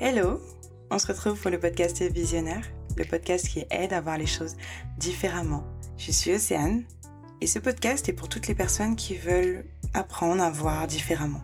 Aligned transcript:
Hello, 0.00 0.40
on 0.90 0.98
se 0.98 1.06
retrouve 1.06 1.40
pour 1.40 1.52
le 1.52 1.60
podcast 1.60 2.02
Visionnaire, 2.02 2.66
le 2.96 3.04
podcast 3.04 3.48
qui 3.48 3.64
aide 3.70 3.92
à 3.92 4.00
voir 4.00 4.18
les 4.18 4.26
choses 4.26 4.56
différemment. 4.98 5.64
Je 5.96 6.10
suis 6.10 6.32
Océane 6.34 6.82
et 7.40 7.46
ce 7.46 7.60
podcast 7.60 8.08
est 8.08 8.12
pour 8.12 8.28
toutes 8.28 8.48
les 8.48 8.56
personnes 8.56 8.96
qui 8.96 9.16
veulent 9.16 9.64
apprendre 9.94 10.42
à 10.42 10.50
voir 10.50 10.88
différemment. 10.88 11.40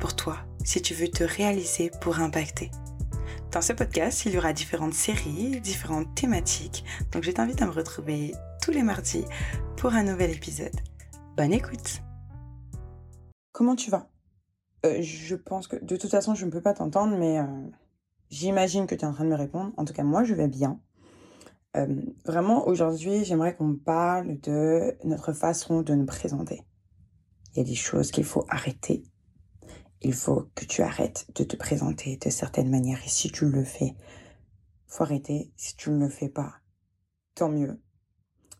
Pour 0.00 0.14
toi, 0.14 0.36
si 0.64 0.82
tu 0.82 0.92
veux 0.92 1.08
te 1.08 1.24
réaliser 1.24 1.90
pour 2.02 2.20
impacter. 2.20 2.70
Dans 3.50 3.62
ce 3.62 3.72
podcast, 3.72 4.26
il 4.26 4.34
y 4.34 4.38
aura 4.38 4.52
différentes 4.52 4.94
séries, 4.94 5.60
différentes 5.62 6.14
thématiques, 6.14 6.84
donc 7.10 7.22
je 7.22 7.30
t'invite 7.30 7.62
à 7.62 7.66
me 7.66 7.72
retrouver 7.72 8.34
tous 8.60 8.70
les 8.70 8.82
mardis 8.82 9.24
pour 9.78 9.94
un 9.94 10.02
nouvel 10.02 10.30
épisode. 10.30 10.76
Bonne 11.36 11.52
écoute 11.52 12.02
Comment 13.52 13.76
tu 13.76 13.90
vas? 13.90 14.08
Euh, 14.84 15.00
Je 15.00 15.36
pense 15.36 15.68
que 15.68 15.76
de 15.76 15.96
toute 15.96 16.10
façon, 16.10 16.34
je 16.34 16.44
ne 16.44 16.50
peux 16.50 16.60
pas 16.60 16.74
t'entendre, 16.74 17.16
mais 17.16 17.38
euh, 17.38 17.46
j'imagine 18.30 18.86
que 18.86 18.94
tu 18.94 19.02
es 19.02 19.06
en 19.06 19.12
train 19.12 19.24
de 19.24 19.30
me 19.30 19.36
répondre. 19.36 19.72
En 19.76 19.84
tout 19.84 19.92
cas, 19.92 20.02
moi, 20.02 20.24
je 20.24 20.34
vais 20.34 20.48
bien. 20.48 20.80
Euh, 21.76 22.02
vraiment, 22.24 22.66
aujourd'hui, 22.66 23.24
j'aimerais 23.24 23.56
qu'on 23.56 23.74
parle 23.74 24.40
de 24.40 24.96
notre 25.04 25.32
façon 25.32 25.82
de 25.82 25.94
nous 25.94 26.06
présenter. 26.06 26.62
Il 27.52 27.58
y 27.58 27.60
a 27.60 27.64
des 27.64 27.74
choses 27.74 28.10
qu'il 28.10 28.24
faut 28.24 28.44
arrêter. 28.48 29.04
Il 30.02 30.12
faut 30.12 30.48
que 30.54 30.64
tu 30.64 30.82
arrêtes 30.82 31.26
de 31.34 31.44
te 31.44 31.56
présenter 31.56 32.16
de 32.16 32.30
certaines 32.30 32.70
manières. 32.70 33.00
Et 33.04 33.08
si 33.08 33.30
tu 33.30 33.48
le 33.48 33.64
fais, 33.64 33.94
faut 34.86 35.04
arrêter. 35.04 35.52
Si 35.56 35.76
tu 35.76 35.90
ne 35.90 35.98
le 35.98 36.08
fais 36.08 36.28
pas, 36.28 36.54
tant 37.34 37.48
mieux. 37.48 37.80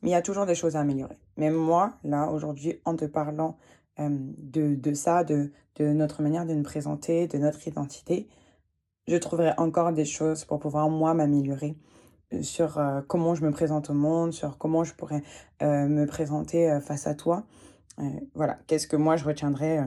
Mais 0.02 0.10
il 0.10 0.12
y 0.12 0.16
a 0.16 0.22
toujours 0.22 0.46
des 0.46 0.54
choses 0.54 0.76
à 0.76 0.80
améliorer. 0.80 1.18
Même 1.36 1.54
moi, 1.54 1.98
là, 2.02 2.30
aujourd'hui, 2.30 2.80
en 2.84 2.96
te 2.96 3.04
parlant 3.04 3.58
euh, 4.00 4.08
de, 4.10 4.74
de 4.74 4.94
ça, 4.94 5.24
de, 5.24 5.52
de 5.76 5.92
notre 5.92 6.22
manière 6.22 6.46
de 6.46 6.54
nous 6.54 6.62
présenter, 6.62 7.26
de 7.28 7.38
notre 7.38 7.66
identité, 7.66 8.28
je 9.06 9.16
trouverai 9.16 9.52
encore 9.58 9.92
des 9.92 10.04
choses 10.04 10.44
pour 10.44 10.58
pouvoir, 10.58 10.88
moi, 10.88 11.14
m'améliorer 11.14 11.76
euh, 12.32 12.42
sur 12.42 12.78
euh, 12.78 13.00
comment 13.06 13.34
je 13.34 13.44
me 13.44 13.50
présente 13.50 13.90
au 13.90 13.94
monde, 13.94 14.32
sur 14.32 14.58
comment 14.58 14.84
je 14.84 14.94
pourrais 14.94 15.22
me 15.60 16.04
présenter 16.04 16.78
face 16.82 17.06
à 17.06 17.14
toi. 17.14 17.44
voilà, 18.34 18.58
qu'est-ce 18.66 18.86
que 18.86 18.96
moi 18.96 19.16
je 19.16 19.24
retiendrai 19.24 19.80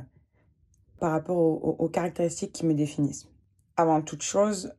par 1.00 1.12
rapport 1.12 1.38
aux, 1.38 1.90
caractéristiques 1.90 2.54
qui 2.54 2.66
me 2.66 2.74
définissent? 2.74 3.28
Avant 3.76 4.02
toute 4.02 4.24
chose, 4.24 4.74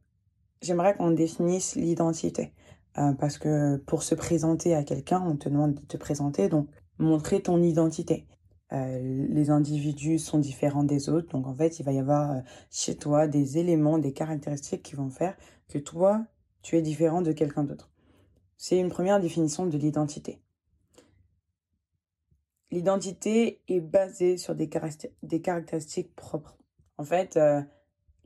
j'aimerais 0.61 0.97
qu'on 0.97 1.13
définisse 1.13 1.77
l'identité. 1.77 2.53
parce 2.95 3.39
que 3.39 3.77
pour 3.77 4.03
se 4.03 4.17
présenter 4.17 4.75
à 4.75 4.83
quelqu'un, 4.83 5.23
on 5.25 5.37
te 5.37 5.49
demande 5.49 5.75
de 5.75 5.87
te 5.87 5.97
présenter, 5.97 6.49
donc 6.49 6.69
montrer 6.99 7.41
ton 7.41 7.63
identité. 7.63 8.27
Euh, 8.73 9.27
les 9.31 9.51
individus 9.51 10.19
sont 10.19 10.39
différents 10.39 10.85
des 10.85 11.09
autres, 11.09 11.29
donc 11.31 11.47
en 11.47 11.55
fait, 11.55 11.79
il 11.79 11.85
va 11.85 11.93
y 11.93 11.99
avoir 11.99 12.31
euh, 12.33 12.41
chez 12.71 12.97
toi 12.97 13.27
des 13.27 13.57
éléments, 13.57 13.99
des 13.99 14.13
caractéristiques 14.13 14.83
qui 14.83 14.95
vont 14.95 15.09
faire 15.09 15.37
que 15.69 15.79
toi, 15.79 16.27
tu 16.63 16.77
es 16.77 16.83
différent 16.83 17.23
de 17.23 17.33
quelqu'un 17.33 17.65
d'autre. 17.65 17.91
C'est 18.57 18.79
une 18.79 18.91
première 18.91 19.21
définition 19.21 19.67
de 19.67 19.79
l'identité. 19.79 20.41
L'identité 22.71 23.63
est 23.69 23.81
basée 23.81 24.37
sur 24.37 24.55
des, 24.55 24.69
caractéristiques 24.69 26.15
propres. 26.15 26.59
En 26.99 27.05
fait, 27.05 27.39
euh, 27.39 27.63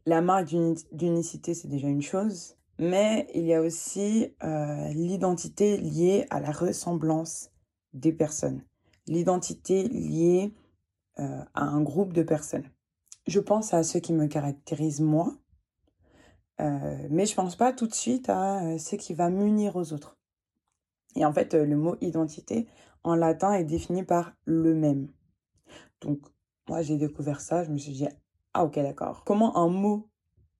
la 0.06 0.20
marque 0.22 0.52
d'unicité, 0.90 1.54
c'est 1.54 1.68
déjà 1.68 1.86
une 1.86 2.02
chose, 2.02 2.56
mais 2.80 3.28
il 3.34 3.44
y 3.44 3.54
a 3.54 3.60
aussi 3.60 4.34
l'identité 4.40 5.76
liée 5.76 6.26
à 6.30 6.40
la 6.40 6.50
ressemblance 6.50 7.50
des 7.92 8.12
personnes 8.12 8.64
l'identité 9.06 9.88
liée 9.88 10.54
euh, 11.18 11.44
à 11.54 11.64
un 11.64 11.82
groupe 11.82 12.12
de 12.12 12.22
personnes. 12.22 12.68
Je 13.26 13.40
pense 13.40 13.74
à 13.74 13.82
ceux 13.82 14.00
qui 14.00 14.12
me 14.12 14.26
caractérisent 14.26 15.00
moi, 15.00 15.34
euh, 16.60 17.06
mais 17.10 17.26
je 17.26 17.34
pense 17.34 17.56
pas 17.56 17.72
tout 17.72 17.86
de 17.86 17.94
suite 17.94 18.28
à 18.28 18.64
euh, 18.64 18.78
ce 18.78 18.96
qui 18.96 19.14
va 19.14 19.30
m'unir 19.30 19.76
aux 19.76 19.92
autres. 19.92 20.16
Et 21.16 21.24
en 21.24 21.32
fait, 21.32 21.54
le 21.54 21.76
mot 21.76 21.96
identité 22.00 22.66
en 23.04 23.14
latin 23.14 23.52
est 23.52 23.64
défini 23.64 24.02
par 24.02 24.32
le 24.44 24.74
même. 24.74 25.08
Donc, 26.00 26.20
moi, 26.68 26.80
j'ai 26.82 26.96
découvert 26.96 27.40
ça, 27.40 27.64
je 27.64 27.70
me 27.70 27.76
suis 27.76 27.92
dit, 27.92 28.08
ah 28.54 28.64
ok, 28.64 28.76
d'accord. 28.76 29.24
Comment 29.24 29.56
un 29.58 29.68
mot 29.68 30.08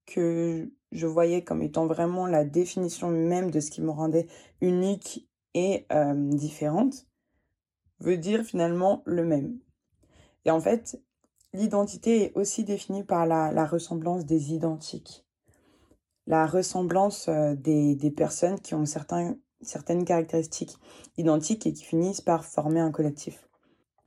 que 0.05 0.71
je 0.91 1.06
voyais 1.06 1.43
comme 1.43 1.62
étant 1.62 1.87
vraiment 1.87 2.27
la 2.27 2.45
définition 2.45 3.09
même 3.11 3.50
de 3.50 3.61
ce 3.61 3.71
qui 3.71 3.81
me 3.81 3.91
rendait 3.91 4.27
unique 4.61 5.27
et 5.55 5.87
différente, 6.15 7.06
veut 8.03 8.19
dire 8.19 8.43
finalement 8.45 9.03
le 9.07 9.25
même. 9.25 9.59
Et 10.45 10.51
en 10.51 10.61
fait, 10.61 11.01
l'identité 11.53 12.25
est 12.25 12.33
aussi 12.35 12.65
définie 12.65 13.05
par 13.05 13.27
la, 13.27 13.67
ressemblance 13.67 14.27
des 14.27 14.53
identiques. 14.53 15.25
La 16.27 16.47
ressemblance 16.47 17.29
euh, 17.29 17.55
des, 17.55 18.13
personnes 18.17 18.61
qui 18.61 18.75
ont 18.75 18.87
certains, 18.87 19.37
certaines 19.61 20.05
caractéristiques 20.05 20.77
identiques 21.17 21.67
et 21.67 21.73
qui 21.73 21.85
finissent 21.85 22.21
par 22.21 22.45
former 22.45 22.81
un 22.81 22.91
collectif. 22.91 23.49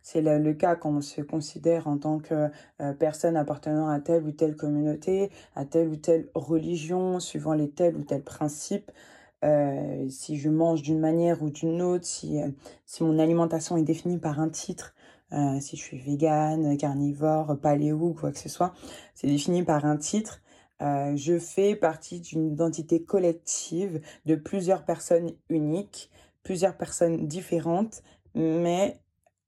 C'est 0.02 0.22
le, 0.22 0.54
cas 0.54 0.76
quand 0.76 0.92
on 0.92 1.02
se 1.02 1.22
considère 1.22 1.88
en 1.88 1.98
tant 1.98 2.20
que 2.20 2.50
euh, 2.82 2.94
personne 2.94 3.36
appartenant 3.36 3.90
à 3.90 4.00
telle 4.00 4.24
ou 4.24 4.32
telle 4.32 4.56
communauté, 4.56 5.32
à 5.56 5.66
telle 5.66 5.88
ou 5.88 5.96
telle 5.96 6.30
religion, 6.36 7.20
suivant 7.20 7.54
les 7.54 7.72
tels 7.72 7.96
ou 7.96 8.04
tels 8.04 8.24
principes, 8.24 8.92
euh, 9.44 10.10
si 10.10 10.38
je 10.38 10.50
mange 10.50 10.82
d'une 10.82 11.00
manière 11.00 11.44
ou 11.44 11.50
d'une 11.50 11.82
autre, 11.82 12.06
si, 12.06 12.42
euh, 12.42 12.50
si 12.86 13.04
mon 13.04 13.20
alimentation 13.20 13.78
est 13.78 13.84
définie 13.84 14.18
par 14.18 14.40
un 14.40 14.50
titre, 14.50 14.96
euh, 15.34 15.60
si 15.60 15.76
je 15.78 15.82
suis 15.82 16.00
végane, 16.00 16.78
carnivore, 16.78 17.58
paléo, 17.62 18.14
quoi 18.14 18.32
que 18.32 18.40
ce 18.40 18.50
soit, 18.50 18.74
c'est 19.14 19.28
défini 19.28 19.64
par 19.64 19.86
un 19.86 19.98
titre. 19.98 20.42
je 20.80 21.40
fais 21.40 21.76
partie 21.76 22.20
d'une 22.20 22.52
identité 22.52 23.04
collective 23.04 24.02
de 24.26 24.36
plusieurs 24.36 24.86
personnes 24.86 25.32
uniques, 25.50 26.12
plusieurs 26.44 26.78
personnes 26.78 27.28
différentes, 27.28 28.04
mais 28.36 29.00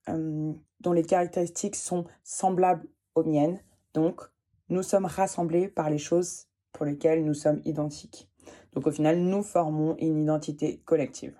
dont 0.07 0.93
les 0.93 1.03
caractéristiques 1.03 1.75
sont 1.75 2.05
semblables 2.23 2.87
aux 3.15 3.23
miennes. 3.23 3.59
Donc, 3.93 4.21
nous 4.69 4.83
sommes 4.83 5.05
rassemblés 5.05 5.67
par 5.67 5.89
les 5.89 5.97
choses 5.97 6.47
pour 6.71 6.85
lesquelles 6.85 7.25
nous 7.25 7.33
sommes 7.33 7.61
identiques. 7.65 8.29
Donc 8.77 8.85
au 8.85 8.91
final, 8.91 9.17
nous 9.17 9.41
formons 9.41 9.97
une 9.97 10.21
identité 10.21 10.83
collective. 10.85 11.33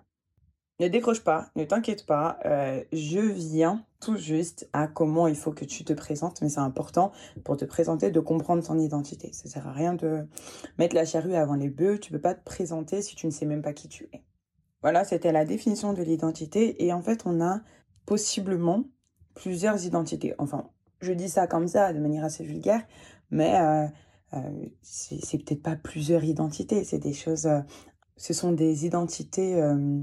Ne 0.79 0.87
décroche 0.87 1.23
pas, 1.23 1.51
ne 1.55 1.65
t'inquiète 1.65 2.07
pas, 2.07 2.39
euh, 2.45 2.83
je 2.91 3.19
viens 3.19 3.85
tout 3.99 4.17
juste 4.17 4.67
à 4.73 4.87
comment 4.87 5.27
il 5.27 5.35
faut 5.35 5.51
que 5.51 5.63
tu 5.63 5.83
te 5.83 5.93
présentes, 5.93 6.41
mais 6.41 6.49
c'est 6.49 6.61
important 6.61 7.11
pour 7.43 7.55
te 7.55 7.63
présenter 7.63 8.09
de 8.09 8.19
comprendre 8.19 8.65
ton 8.65 8.79
identité. 8.79 9.31
Ça 9.33 9.47
sert 9.47 9.67
à 9.67 9.71
rien 9.71 9.93
de 9.93 10.25
mettre 10.79 10.95
la 10.95 11.05
charrue 11.05 11.35
avant 11.35 11.53
les 11.53 11.69
bœufs, 11.69 11.99
tu 11.99 12.11
peux 12.11 12.19
pas 12.19 12.33
te 12.33 12.43
présenter 12.43 13.03
si 13.03 13.15
tu 13.15 13.27
ne 13.27 13.31
sais 13.31 13.45
même 13.45 13.61
pas 13.61 13.73
qui 13.73 13.87
tu 13.87 14.09
es. 14.13 14.23
Voilà, 14.81 15.03
c'était 15.03 15.31
la 15.31 15.45
définition 15.45 15.93
de 15.93 16.01
l'identité 16.01 16.83
et 16.83 16.91
en 16.91 17.03
fait, 17.03 17.21
on 17.27 17.39
a 17.39 17.61
possiblement 18.07 18.83
plusieurs 19.35 19.85
identités. 19.85 20.33
Enfin, 20.39 20.71
je 21.01 21.13
dis 21.13 21.29
ça 21.29 21.45
comme 21.45 21.67
ça 21.67 21.93
de 21.93 21.99
manière 21.99 22.23
assez 22.23 22.43
vulgaire, 22.43 22.81
mais 23.29 23.59
euh, 23.61 23.85
c'est 24.81 25.37
peut-être 25.37 25.61
pas 25.61 25.75
plusieurs 25.75 26.23
identités, 26.23 26.83
c'est 26.83 26.99
des 26.99 27.13
choses, 27.13 27.45
euh, 27.45 27.61
ce 28.17 28.33
sont 28.33 28.51
des 28.51 28.85
identités 28.85 29.61
euh, 29.61 30.01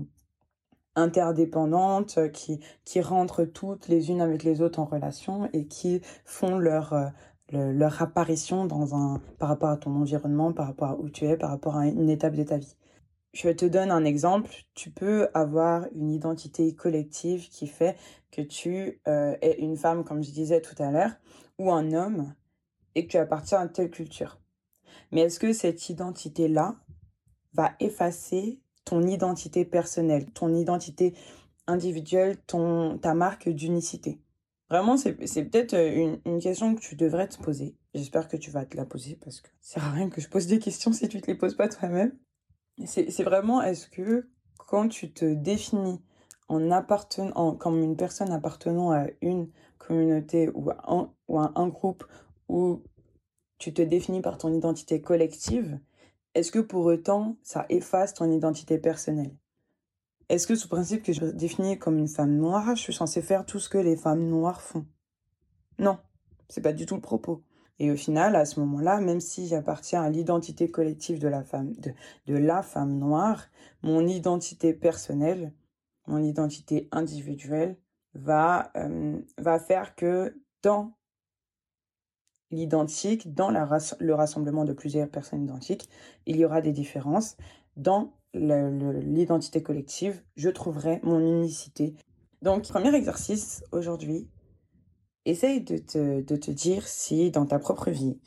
interdépendantes 0.94 2.30
qui, 2.32 2.60
qui 2.84 3.00
rentrent 3.00 3.44
toutes 3.44 3.88
les 3.88 4.10
unes 4.10 4.20
avec 4.20 4.44
les 4.44 4.60
autres 4.60 4.78
en 4.78 4.84
relation 4.84 5.48
et 5.52 5.66
qui 5.66 6.00
font 6.24 6.58
leur, 6.58 7.12
leur 7.50 8.00
apparition 8.00 8.64
dans 8.64 8.94
un, 8.94 9.20
par 9.38 9.48
rapport 9.48 9.70
à 9.70 9.76
ton 9.76 9.94
environnement, 9.96 10.52
par 10.52 10.68
rapport 10.68 10.90
à 10.90 10.98
où 10.98 11.10
tu 11.10 11.26
es, 11.26 11.36
par 11.36 11.50
rapport 11.50 11.76
à 11.76 11.86
une 11.86 12.08
étape 12.10 12.34
de 12.34 12.44
ta 12.44 12.58
vie. 12.58 12.76
Je 13.32 13.48
te 13.48 13.64
donne 13.64 13.90
un 13.90 14.04
exemple. 14.04 14.50
Tu 14.74 14.90
peux 14.90 15.28
avoir 15.34 15.86
une 15.96 16.12
identité 16.12 16.72
collective 16.76 17.48
qui 17.48 17.66
fait 17.66 17.96
que 18.30 18.42
tu 18.42 19.00
es 19.06 19.56
une 19.58 19.76
femme, 19.76 20.04
comme 20.04 20.22
je 20.22 20.30
disais 20.30 20.60
tout 20.60 20.80
à 20.80 20.92
l'heure, 20.92 21.10
ou 21.58 21.72
un 21.72 21.92
homme 21.92 22.32
et 22.94 23.06
que 23.06 23.12
tu 23.12 23.16
appartiens 23.16 23.60
à 23.60 23.68
telle 23.68 23.90
culture. 23.90 24.40
Mais 25.12 25.22
est-ce 25.22 25.38
que 25.38 25.52
cette 25.52 25.88
identité-là 25.88 26.76
va 27.52 27.74
effacer 27.80 28.60
ton 28.84 29.02
identité 29.02 29.64
personnelle, 29.64 30.30
ton 30.32 30.54
identité 30.54 31.14
individuelle, 31.66 32.36
ton, 32.46 32.98
ta 32.98 33.14
marque 33.14 33.48
d'unicité? 33.48 34.20
Vraiment, 34.70 34.96
c'est 34.96 35.14
peut-être 35.14 35.74
euh, 35.74 36.16
une, 36.24 36.40
question 36.40 36.74
que 36.74 36.80
tu 36.80 36.96
devrais 36.96 37.28
te 37.28 37.40
poser. 37.40 37.76
J'espère 37.94 38.28
que 38.28 38.36
tu 38.36 38.50
vas 38.50 38.64
te 38.64 38.76
la 38.76 38.84
poser 38.84 39.16
parce 39.22 39.40
que 39.40 39.48
ça 39.60 39.74
sert 39.74 39.84
à 39.84 39.92
rien 39.92 40.08
que 40.08 40.20
je 40.20 40.28
pose 40.28 40.46
des 40.46 40.58
questions 40.58 40.92
si 40.92 41.08
tu 41.08 41.20
te 41.20 41.26
les 41.26 41.36
poses 41.36 41.54
pas 41.54 41.68
toi-même. 41.68 42.12
C'est 42.86 43.22
vraiment, 43.22 43.62
est-ce 43.62 43.86
que 43.86 44.28
quand 44.58 44.88
tu 44.88 45.12
te 45.12 45.26
définis 45.32 46.00
en 46.48 46.70
appartenant, 46.72 47.54
comme 47.54 47.82
une 47.82 47.96
personne 47.96 48.32
appartenant 48.32 48.90
à 48.90 49.06
une 49.20 49.48
communauté 49.78 50.50
ou 50.54 50.70
ou 51.28 51.38
à 51.38 51.52
un 51.54 51.68
groupe 51.68 52.04
où 52.48 52.82
tu 53.58 53.72
te 53.72 53.82
définis 53.82 54.20
par 54.20 54.38
ton 54.38 54.52
identité 54.52 55.00
collective, 55.00 55.78
est-ce 56.34 56.50
que 56.52 56.58
pour 56.58 56.84
autant 56.86 57.36
ça 57.42 57.66
efface 57.68 58.14
ton 58.14 58.30
identité 58.30 58.78
personnelle? 58.78 59.34
Est-ce 60.28 60.46
que 60.46 60.54
sous 60.54 60.68
principe 60.68 61.02
que 61.02 61.12
je 61.12 61.26
définis 61.26 61.78
comme 61.78 61.98
une 61.98 62.08
femme 62.08 62.36
noire, 62.36 62.74
je 62.74 62.80
suis 62.80 62.94
censée 62.94 63.22
faire 63.22 63.44
tout 63.44 63.58
ce 63.58 63.68
que 63.68 63.78
les 63.78 63.96
femmes 63.96 64.26
noires 64.26 64.62
font? 64.62 64.86
Non, 65.78 65.98
c'est 66.48 66.62
pas 66.62 66.72
du 66.72 66.86
tout 66.86 66.94
le 66.94 67.00
propos. 67.00 67.42
Et 67.78 67.90
au 67.90 67.96
final, 67.96 68.36
à 68.36 68.44
ce 68.44 68.60
moment-là, 68.60 69.00
même 69.00 69.20
si 69.20 69.48
j'appartiens 69.48 70.02
à 70.02 70.10
l'identité 70.10 70.70
collective 70.70 71.18
de 71.18 71.28
la 71.28 71.42
femme, 71.42 71.74
de, 71.74 71.92
de 72.26 72.36
la 72.36 72.62
femme 72.62 72.98
noire, 72.98 73.46
mon 73.82 74.06
identité 74.06 74.72
personnelle, 74.72 75.52
mon 76.06 76.22
identité 76.22 76.88
individuelle 76.92 77.76
va, 78.14 78.70
euh, 78.76 79.20
va 79.38 79.58
faire 79.58 79.94
que 79.94 80.40
dans 80.62 80.96
l'identique, 82.50 83.34
dans 83.34 83.50
la, 83.50 83.68
le 84.00 84.14
rassemblement 84.14 84.64
de 84.64 84.72
plusieurs 84.72 85.08
personnes 85.08 85.42
identiques, 85.42 85.88
il 86.26 86.36
y 86.36 86.44
aura 86.44 86.60
des 86.60 86.72
différences. 86.72 87.36
Dans 87.76 88.12
l'identité 88.34 89.62
collective, 89.62 90.22
je 90.36 90.48
trouverai 90.48 91.00
mon 91.02 91.20
unicité. 91.20 91.94
Donc, 92.42 92.68
premier 92.68 92.94
exercice 92.94 93.64
aujourd'hui, 93.72 94.28
essaye 95.24 95.62
de 95.62 95.78
te, 95.78 96.20
de 96.20 96.36
te 96.36 96.50
dire 96.50 96.86
si 96.86 97.30
dans 97.30 97.46
ta 97.46 97.58
propre 97.58 97.90
vie, 97.90 98.18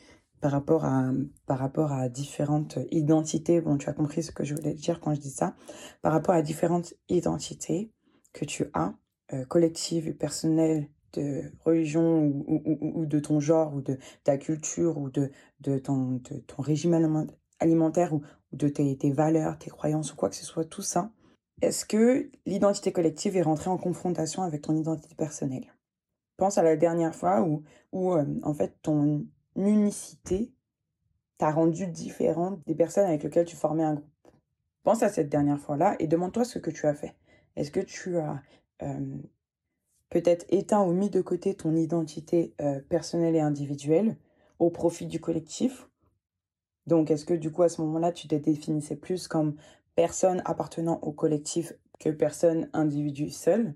par 0.41 0.51
rapport 0.51 0.85
à, 0.85 1.11
par 1.45 1.59
rapport 1.59 1.91
à 1.91 2.09
différentes 2.09 2.77
identités, 2.91 3.61
bon, 3.61 3.77
tu 3.77 3.89
as 3.89 3.93
compris 3.93 4.23
ce 4.23 4.31
que 4.31 4.43
je 4.43 4.55
voulais 4.55 4.73
dire 4.73 4.99
quand 4.99 5.13
je 5.13 5.19
dis 5.19 5.31
ça, 5.31 5.55
par 6.01 6.13
rapport 6.13 6.35
à 6.35 6.41
différentes 6.41 6.93
identités 7.09 7.91
que 8.33 8.45
tu 8.45 8.65
as, 8.73 8.93
euh, 9.33 9.45
collectives 9.45 10.07
et 10.07 10.13
personnelles, 10.13 10.89
de 11.17 11.51
religion 11.65 12.25
ou, 12.25 12.61
ou, 12.65 13.05
de 13.05 13.19
ton 13.19 13.39
genre 13.39 13.73
ou 13.75 13.81
de 13.81 13.97
ta 14.23 14.37
culture 14.37 14.97
ou 14.97 15.09
de, 15.09 15.31
de, 15.61 15.79
ton, 15.79 16.19
ton 16.19 16.61
régime 16.61 16.93
alimentaire 17.59 18.13
ou, 18.13 18.21
de 18.53 18.69
tes, 18.69 18.97
tes 18.97 19.11
valeurs, 19.11 19.57
tes 19.57 19.69
croyances 19.69 20.13
ou 20.13 20.15
quoi 20.15 20.29
que 20.29 20.35
ce 20.35 20.45
soit, 20.45 20.65
tout 20.65 20.81
ça, 20.81 21.11
est-ce 21.61 21.85
que 21.85 22.29
l'identité 22.45 22.91
collective 22.91 23.35
est 23.35 23.41
rentrée 23.41 23.69
en 23.69 23.77
confrontation 23.77 24.43
avec 24.43 24.61
ton 24.61 24.75
identité 24.75 25.15
personnelle? 25.15 25.73
Pense 26.37 26.59
à 26.59 26.63
la 26.63 26.75
dernière 26.75 27.15
fois 27.15 27.41
où, 27.41 27.63
où 27.91 28.13
euh, 28.13 28.25
en 28.43 28.53
fait, 28.53 28.77
ton 28.83 29.25
unicité 29.55 30.51
t'a 31.39 31.51
rendu 31.51 31.87
différente 31.87 32.59
des 32.67 32.75
personnes 32.75 33.07
avec 33.07 33.23
lesquelles 33.23 33.45
tu 33.45 33.55
formais 33.55 33.83
un 33.83 33.95
groupe. 33.95 34.07
Pense 34.83 35.01
à 35.01 35.09
cette 35.09 35.29
dernière 35.29 35.59
fois-là 35.59 35.95
et 35.99 36.07
demande-toi 36.07 36.45
ce 36.45 36.59
que 36.59 36.69
tu 36.69 36.85
as 36.85 36.93
fait. 36.93 37.15
Est-ce 37.55 37.71
que 37.71 37.79
tu 37.79 38.17
as 38.17 38.41
euh, 38.83 39.17
peut-être 40.09 40.45
éteint 40.50 40.83
ou 40.83 40.94
mis 40.94 41.09
de 41.09 41.21
côté 41.21 41.56
ton 41.56 41.75
identité 41.75 42.54
euh, 42.62 42.80
personnelle 42.89 43.36
et 43.36 43.42
individuelle 43.42 44.18
au 44.59 44.69
profit 44.69 45.06
du 45.06 45.19
collectif. 45.19 45.89
Donc, 46.86 47.12
est-ce 47.12 47.25
que 47.25 47.33
du 47.33 47.51
coup, 47.51 47.63
à 47.63 47.69
ce 47.69 47.81
moment-là, 47.81 48.12
tu 48.12 48.27
te 48.27 48.36
définissais 48.36 48.95
plus 48.95 49.27
comme 49.27 49.56
personne 49.95 50.42
appartenant 50.45 51.00
au 51.01 51.12
collectif 51.12 51.74
que 52.00 52.09
personne 52.09 52.69
individu 52.74 53.30
seul? 53.30 53.74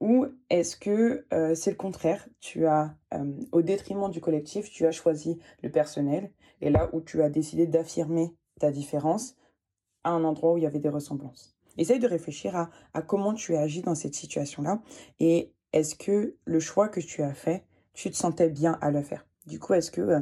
Ou 0.00 0.26
est-ce 0.50 0.76
que 0.76 1.26
euh, 1.32 1.54
c'est 1.54 1.70
le 1.70 1.76
contraire? 1.76 2.28
Tu 2.40 2.66
as, 2.66 2.94
euh, 3.14 3.32
au 3.50 3.62
détriment 3.62 4.10
du 4.10 4.20
collectif, 4.20 4.70
tu 4.70 4.86
as 4.86 4.92
choisi 4.92 5.38
le 5.62 5.70
personnel, 5.70 6.30
et 6.60 6.70
là 6.70 6.88
où 6.92 7.00
tu 7.00 7.22
as 7.22 7.30
décidé 7.30 7.66
d'affirmer 7.66 8.34
ta 8.60 8.70
différence 8.70 9.36
à 10.04 10.10
un 10.10 10.22
endroit 10.24 10.52
où 10.52 10.58
il 10.58 10.64
y 10.64 10.66
avait 10.66 10.78
des 10.78 10.88
ressemblances. 10.88 11.57
Essaye 11.78 11.98
de 11.98 12.06
réfléchir 12.06 12.54
à, 12.92 13.02
comment 13.02 13.32
tu 13.32 13.56
as 13.56 13.60
agi 13.60 13.80
dans 13.80 13.94
cette 13.94 14.14
situation-là, 14.14 14.82
et 15.20 15.52
est-ce 15.72 15.94
que 15.94 16.36
le 16.44 16.60
choix 16.60 16.88
que 16.88 17.00
tu 17.00 17.22
as 17.22 17.34
fait, 17.34 17.64
tu 17.94 18.10
te 18.10 18.16
sentais 18.16 18.50
bien 18.50 18.78
à 18.80 18.90
le 18.90 19.02
faire? 19.02 19.26
Du 19.46 19.58
coup, 19.58 19.72
est-ce 19.72 19.90
que 19.90 20.00
euh, 20.00 20.20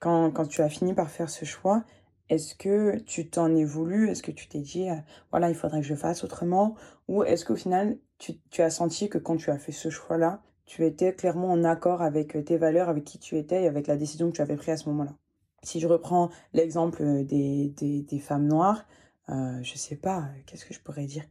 quand, 0.00 0.48
tu 0.48 0.60
as 0.62 0.68
fini 0.68 0.94
par 0.94 1.10
faire 1.10 1.30
ce 1.30 1.44
choix, 1.44 1.84
est-ce 2.28 2.54
que 2.54 2.98
tu 2.98 3.30
t'en 3.30 3.54
es 3.54 3.64
voulu? 3.64 4.08
Est-ce 4.10 4.22
que 4.22 4.32
tu 4.32 4.48
t'es 4.48 4.60
dit, 4.60 4.88
voilà, 5.30 5.48
il 5.50 5.54
faudrait 5.54 5.80
que 5.80 5.86
je 5.86 5.94
fasse 5.94 6.24
autrement? 6.24 6.74
Ou 7.06 7.22
est-ce 7.22 7.44
qu'au 7.44 7.56
final, 7.56 7.98
tu, 8.18 8.62
as 8.62 8.70
senti 8.70 9.08
que 9.08 9.18
quand 9.18 9.36
tu 9.36 9.50
as 9.50 9.58
fait 9.58 9.72
ce 9.72 9.90
choix-là, 9.90 10.42
tu 10.66 10.84
étais 10.86 11.14
clairement 11.14 11.50
en 11.50 11.64
accord 11.64 12.02
avec 12.02 12.36
euh, 12.36 12.42
tes 12.42 12.56
valeurs, 12.56 12.88
avec 12.88 13.04
qui 13.04 13.18
tu 13.18 13.36
étais 13.36 13.64
et 13.64 13.66
avec 13.66 13.86
la 13.86 13.96
décision 13.96 14.30
que 14.30 14.36
tu 14.36 14.42
avais 14.42 14.56
prise 14.56 14.74
à 14.74 14.76
ce 14.78 14.88
moment-là? 14.88 15.14
Si 15.62 15.80
je 15.80 15.86
reprends 15.86 16.30
l'exemple 16.52 17.02
euh, 17.02 17.24
des, 17.24 18.18
femmes 18.20 18.46
noires, 18.46 18.86
euh, 19.30 19.62
je 19.62 19.76
sais 19.76 19.96
pas, 19.96 20.28
qu'est-ce 20.46 20.64
que 20.64 20.74
je 20.74 20.80
pourrais 20.80 21.06
dire? 21.06 21.24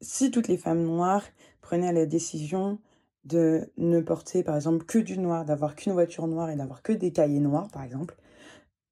Si 0.00 0.30
toutes 0.30 0.48
les 0.48 0.58
femmes 0.58 0.82
noires 0.82 1.24
prenaient 1.60 1.92
la 1.92 2.06
décision 2.06 2.78
de 3.24 3.72
ne 3.76 4.00
porter 4.00 4.42
par 4.42 4.56
exemple 4.56 4.84
que 4.84 4.98
du 4.98 5.18
noir, 5.18 5.44
d'avoir 5.44 5.74
qu'une 5.74 5.92
voiture 5.92 6.26
noire 6.28 6.50
et 6.50 6.56
d'avoir 6.56 6.82
que 6.82 6.92
des 6.92 7.12
cahiers 7.12 7.40
noirs 7.40 7.68
par 7.70 7.82
exemple, 7.82 8.16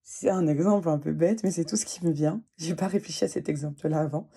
c'est 0.02 0.28
un 0.28 0.46
exemple 0.46 0.88
un 0.88 0.98
peu 0.98 1.12
bête, 1.12 1.42
mais 1.42 1.50
c'est 1.50 1.64
tout 1.64 1.76
ce 1.76 1.86
qui 1.86 2.04
me 2.04 2.12
vient. 2.12 2.42
J'ai 2.58 2.76
pas 2.76 2.86
réfléchi 2.86 3.24
à 3.24 3.28
cet 3.28 3.48
exemple-là 3.48 4.00
avant. 4.00 4.28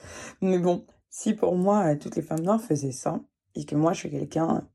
Mais 0.41 0.59
bon, 0.59 0.85
si 1.09 1.33
pour 1.33 1.55
moi, 1.55 1.93
euh, 1.93 1.95
toutes 1.97 2.15
les 2.15 2.21
femmes 2.21 2.41
noires 2.41 2.61
faisaient 2.61 2.93
ça, 2.93 3.19
et 3.53 3.65
que 3.65 3.75
moi, 3.75 3.93
je 3.93 3.99
suis 3.99 4.09
quelqu'un, 4.09 4.67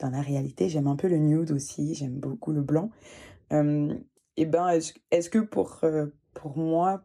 dans 0.00 0.10
la 0.10 0.20
réalité, 0.20 0.68
j'aime 0.68 0.88
un 0.88 0.96
peu 0.96 1.08
le 1.08 1.18
nude 1.18 1.52
aussi, 1.52 1.94
j'aime 1.94 2.18
beaucoup 2.18 2.52
le 2.52 2.62
blanc, 2.62 2.90
euh, 3.52 3.94
et 4.36 4.46
ben, 4.46 4.78
est-ce 5.10 5.30
que 5.30 5.38
pour, 5.38 5.78
euh, 5.84 6.06
pour 6.34 6.56
moi, 6.58 7.04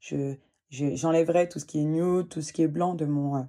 je, 0.00 0.36
j'enlèverais 0.72 1.48
tout 1.48 1.58
ce 1.58 1.64
qui 1.64 1.80
est 1.80 1.84
nude, 1.84 2.28
tout 2.28 2.42
ce 2.42 2.52
qui 2.52 2.62
est 2.62 2.68
blanc 2.68 2.94
de, 2.94 3.04
mon, 3.04 3.46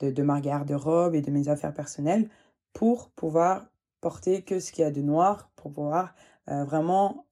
de, 0.00 0.10
de 0.10 0.22
ma 0.22 0.40
garde-robe 0.40 1.14
et 1.14 1.20
de 1.20 1.30
mes 1.30 1.48
affaires 1.48 1.74
personnelles 1.74 2.28
pour 2.72 3.10
pouvoir 3.10 3.66
porter 4.00 4.42
que 4.42 4.58
ce 4.58 4.72
qu'il 4.72 4.82
y 4.82 4.86
a 4.86 4.90
de 4.90 5.02
noir, 5.02 5.50
pour 5.54 5.72
pouvoir 5.72 6.14
vraiment 6.48 7.26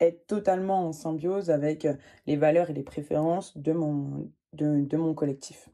être 0.00 0.26
totalement 0.26 0.88
en 0.88 0.92
symbiose 0.92 1.50
avec 1.50 1.86
les 2.26 2.36
valeurs 2.36 2.70
et 2.70 2.72
les 2.72 2.82
préférences 2.82 3.56
de 3.58 3.72
mon, 3.72 4.30
de, 4.54 4.96
mon 4.96 5.14
collectif. 5.14 5.68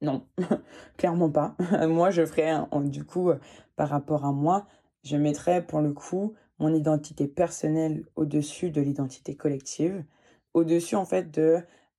Non, 0.00 0.26
clairement 0.96 1.30
pas. 1.30 1.56
moi, 1.88 2.10
je 2.10 2.24
ferais, 2.24 2.54
du 2.84 3.04
coup, 3.04 3.30
par 3.76 3.88
rapport 3.88 4.24
à 4.24 4.32
moi, 4.32 4.66
je 5.02 5.16
mettrais 5.16 5.66
pour 5.66 5.80
le 5.80 5.92
coup 5.92 6.34
mon 6.58 6.74
identité 6.74 7.26
personnelle 7.26 8.04
au-dessus 8.16 8.70
de 8.70 8.80
l'identité 8.80 9.34
collective, 9.34 10.04
au-dessus 10.52 10.96
en 10.96 11.06
fait 11.06 11.30
de, 11.30 11.58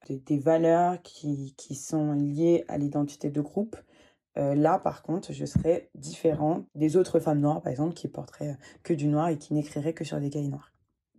des 0.09 0.39
valeurs 0.39 1.01
qui, 1.01 1.53
qui 1.57 1.75
sont 1.75 2.13
liées 2.13 2.65
à 2.67 2.77
l'identité 2.77 3.29
de 3.29 3.41
groupe. 3.41 3.75
Euh, 4.37 4.55
là, 4.55 4.79
par 4.79 5.03
contre, 5.03 5.33
je 5.33 5.45
serais 5.45 5.89
différent 5.95 6.65
des 6.75 6.95
autres 6.95 7.19
femmes 7.19 7.39
noires, 7.39 7.61
par 7.61 7.71
exemple, 7.71 7.93
qui 7.93 8.07
porteraient 8.07 8.57
que 8.83 8.93
du 8.93 9.07
noir 9.07 9.29
et 9.29 9.37
qui 9.37 9.53
n'écriraient 9.53 9.93
que 9.93 10.05
sur 10.05 10.19
des 10.19 10.29
cahiers 10.29 10.47
noirs. 10.47 10.71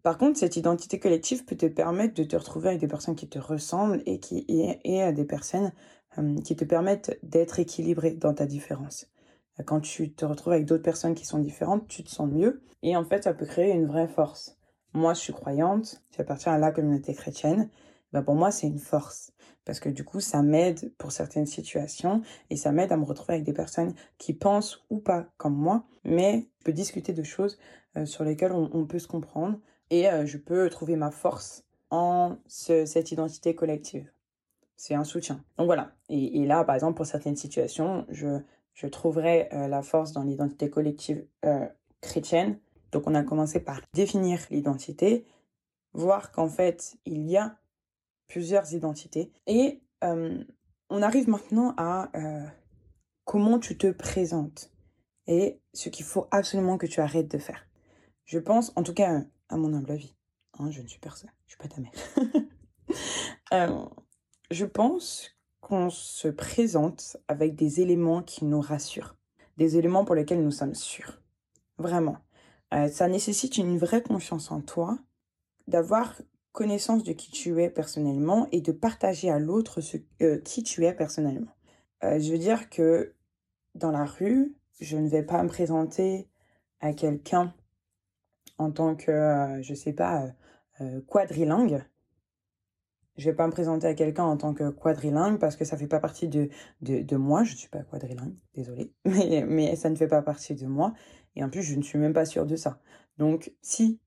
Par 0.02 0.18
contre, 0.18 0.38
cette 0.38 0.56
identité 0.56 0.98
collective 0.98 1.44
peut 1.44 1.56
te 1.56 1.66
permettre 1.66 2.14
de 2.14 2.24
te 2.24 2.34
retrouver 2.34 2.70
avec 2.70 2.80
des 2.80 2.88
personnes 2.88 3.14
qui 3.14 3.28
te 3.28 3.38
ressemblent 3.38 4.02
et, 4.06 4.18
qui, 4.18 4.44
et, 4.48 5.12
des 5.12 5.24
personnes 5.24 5.72
euh, 6.18 6.40
qui 6.40 6.56
te 6.56 6.64
permettent 6.64 7.18
d'être 7.22 7.60
équilibré 7.60 8.12
dans 8.12 8.34
ta 8.34 8.46
différence. 8.46 9.06
Quand 9.66 9.80
tu 9.80 10.12
te 10.12 10.24
retrouves 10.24 10.54
avec 10.54 10.64
d'autres 10.64 10.82
personnes 10.82 11.14
qui 11.14 11.26
sont 11.26 11.38
différentes, 11.38 11.86
tu 11.86 12.02
te 12.02 12.10
sens 12.10 12.28
mieux 12.28 12.62
et 12.82 12.96
en 12.96 13.04
fait, 13.04 13.24
ça 13.24 13.34
peut 13.34 13.46
créer 13.46 13.72
une 13.72 13.86
vraie 13.86 14.08
force. 14.08 14.56
Moi, 14.94 15.14
je 15.14 15.20
suis 15.20 15.32
croyante, 15.32 16.02
j'appartiens 16.16 16.52
à 16.52 16.58
la 16.58 16.72
communauté 16.72 17.14
chrétienne. 17.14 17.68
Ben 18.12 18.22
pour 18.22 18.34
moi, 18.34 18.50
c'est 18.50 18.66
une 18.66 18.78
force 18.78 19.32
parce 19.64 19.80
que 19.80 19.88
du 19.88 20.04
coup, 20.04 20.20
ça 20.20 20.42
m'aide 20.42 20.92
pour 20.96 21.12
certaines 21.12 21.46
situations 21.46 22.22
et 22.50 22.56
ça 22.56 22.72
m'aide 22.72 22.92
à 22.92 22.96
me 22.96 23.04
retrouver 23.04 23.34
avec 23.34 23.44
des 23.44 23.52
personnes 23.52 23.94
qui 24.18 24.34
pensent 24.34 24.84
ou 24.90 24.98
pas 24.98 25.26
comme 25.36 25.54
moi, 25.54 25.84
mais 26.04 26.48
je 26.58 26.64
peux 26.64 26.72
discuter 26.72 27.12
de 27.12 27.22
choses 27.22 27.58
euh, 27.96 28.06
sur 28.06 28.24
lesquelles 28.24 28.52
on 28.52 28.86
peut 28.86 28.98
se 28.98 29.08
comprendre 29.08 29.58
et 29.90 30.08
euh, 30.08 30.26
je 30.26 30.38
peux 30.38 30.68
trouver 30.68 30.96
ma 30.96 31.10
force 31.10 31.64
en 31.90 32.38
cette 32.46 33.12
identité 33.12 33.54
collective. 33.54 34.10
C'est 34.76 34.94
un 34.94 35.04
soutien. 35.04 35.44
Donc 35.58 35.66
voilà. 35.66 35.92
Et, 36.08 36.44
là, 36.44 36.64
par 36.64 36.74
exemple, 36.74 36.96
pour 36.96 37.06
certaines 37.06 37.36
situations, 37.36 38.06
je, 38.08 38.40
je 38.74 38.86
trouverai 38.86 39.48
euh, 39.52 39.68
la 39.68 39.82
force 39.82 40.12
dans 40.12 40.24
l'identité 40.24 40.70
collective 40.70 41.24
chrétienne. 42.00 42.58
Donc 42.90 43.06
on 43.06 43.14
a 43.14 43.22
commencé 43.22 43.60
par 43.60 43.80
définir 43.94 44.40
l'identité, 44.50 45.24
voir 45.92 46.32
qu'en 46.32 46.48
fait, 46.48 46.96
il 47.04 47.28
y 47.28 47.36
a 47.36 47.56
plusieurs 48.28 48.72
identités. 48.72 49.30
Et 49.46 49.80
on 50.02 51.02
arrive 51.02 51.28
maintenant 51.28 51.74
à 51.76 52.10
comment 53.24 53.58
tu 53.58 53.76
te 53.78 53.90
présentes 53.90 54.70
et 55.26 55.60
ce 55.72 55.88
qu'il 55.88 56.04
faut 56.04 56.26
absolument 56.30 56.78
que 56.78 56.86
tu 56.86 57.00
arrêtes 57.00 57.30
de 57.30 57.38
faire. 57.38 57.66
Je 58.24 58.38
pense, 58.38 58.72
en 58.76 58.82
tout 58.82 58.94
cas, 58.94 59.22
à 59.48 59.56
mon 59.56 59.72
humble 59.74 59.92
avis. 59.92 60.14
Hein, 60.58 60.70
je 60.70 60.82
ne 60.82 60.86
suis 60.86 60.98
personne, 60.98 61.30
je 61.46 61.52
suis 61.52 61.58
pas 61.58 61.68
ta 61.68 61.80
mère. 61.80 61.92
Euh, 63.52 63.84
je 64.50 64.64
pense 64.64 65.36
qu'on 65.60 65.90
se 65.90 66.28
présente 66.28 67.18
avec 67.28 67.54
des 67.54 67.82
éléments 67.82 68.22
qui 68.22 68.46
nous 68.46 68.60
rassurent, 68.60 69.16
des 69.58 69.76
éléments 69.76 70.06
pour 70.06 70.14
lesquels 70.14 70.42
nous 70.42 70.50
sommes 70.50 70.74
sûrs. 70.74 71.20
Vraiment. 71.76 72.16
Euh, 72.72 72.88
ça 72.88 73.08
nécessite 73.08 73.58
une 73.58 73.76
vraie 73.76 74.02
confiance 74.02 74.50
en 74.50 74.62
toi, 74.62 74.98
d'avoir 75.68 76.14
connaissance 76.52 77.02
de 77.02 77.12
qui 77.12 77.30
tu 77.30 77.60
es 77.62 77.70
personnellement 77.70 78.48
et 78.52 78.60
de 78.60 78.72
partager 78.72 79.30
à 79.30 79.38
l'autre 79.38 79.80
ce 79.80 79.96
euh, 80.22 80.38
qui 80.40 80.62
tu 80.62 80.84
es 80.84 80.94
personnellement. 80.94 81.52
je 82.02 82.30
veux 82.30 82.38
dire 82.38 82.68
que 82.70 83.14
dans 83.74 83.90
la 83.90 84.04
rue, 84.04 84.54
je 84.80 84.96
ne 84.96 85.08
vais 85.08 85.22
pas 85.22 85.42
me 85.42 85.48
présenter 85.48 86.28
à 86.80 86.92
quelqu'un 86.92 87.54
en 88.58 88.70
tant 88.70 88.94
que, 88.94 89.10
euh, 89.10 89.62
je 89.62 89.74
sais 89.74 89.92
pas, 89.92 90.24
euh, 90.24 90.30
euh, 90.80 91.00
quadrilingue. 91.02 91.84
Je 93.16 93.28
vais 93.28 93.36
pas 93.36 93.46
me 93.46 93.52
présenter 93.52 93.86
à 93.86 93.94
quelqu'un 93.94 94.24
en 94.24 94.36
tant 94.36 94.54
que 94.54 94.70
quadrilingue 94.70 95.38
parce 95.38 95.56
que 95.56 95.64
ça 95.64 95.76
fait 95.76 95.86
pas 95.86 96.00
partie 96.00 96.28
de, 96.28 96.48
de, 96.80 97.02
de 97.02 97.16
moi. 97.16 97.44
Je 97.44 97.52
ne 97.52 97.58
suis 97.58 97.68
pas 97.68 97.82
quadrilingue, 97.82 98.34
désolée. 98.54 98.92
Mais, 99.04 99.44
mais 99.46 99.76
ça 99.76 99.90
ne 99.90 99.96
fait 99.96 100.08
pas 100.08 100.22
partie 100.22 100.54
de 100.54 100.66
moi. 100.66 100.94
Et 101.36 101.44
en 101.44 101.50
plus, 101.50 101.62
je 101.62 101.74
ne 101.76 101.82
suis 101.82 101.98
même 101.98 102.14
pas 102.14 102.24
sûre 102.24 102.46
de 102.46 102.56
ça. 102.56 102.80
Donc, 103.18 103.52
si 103.60 104.00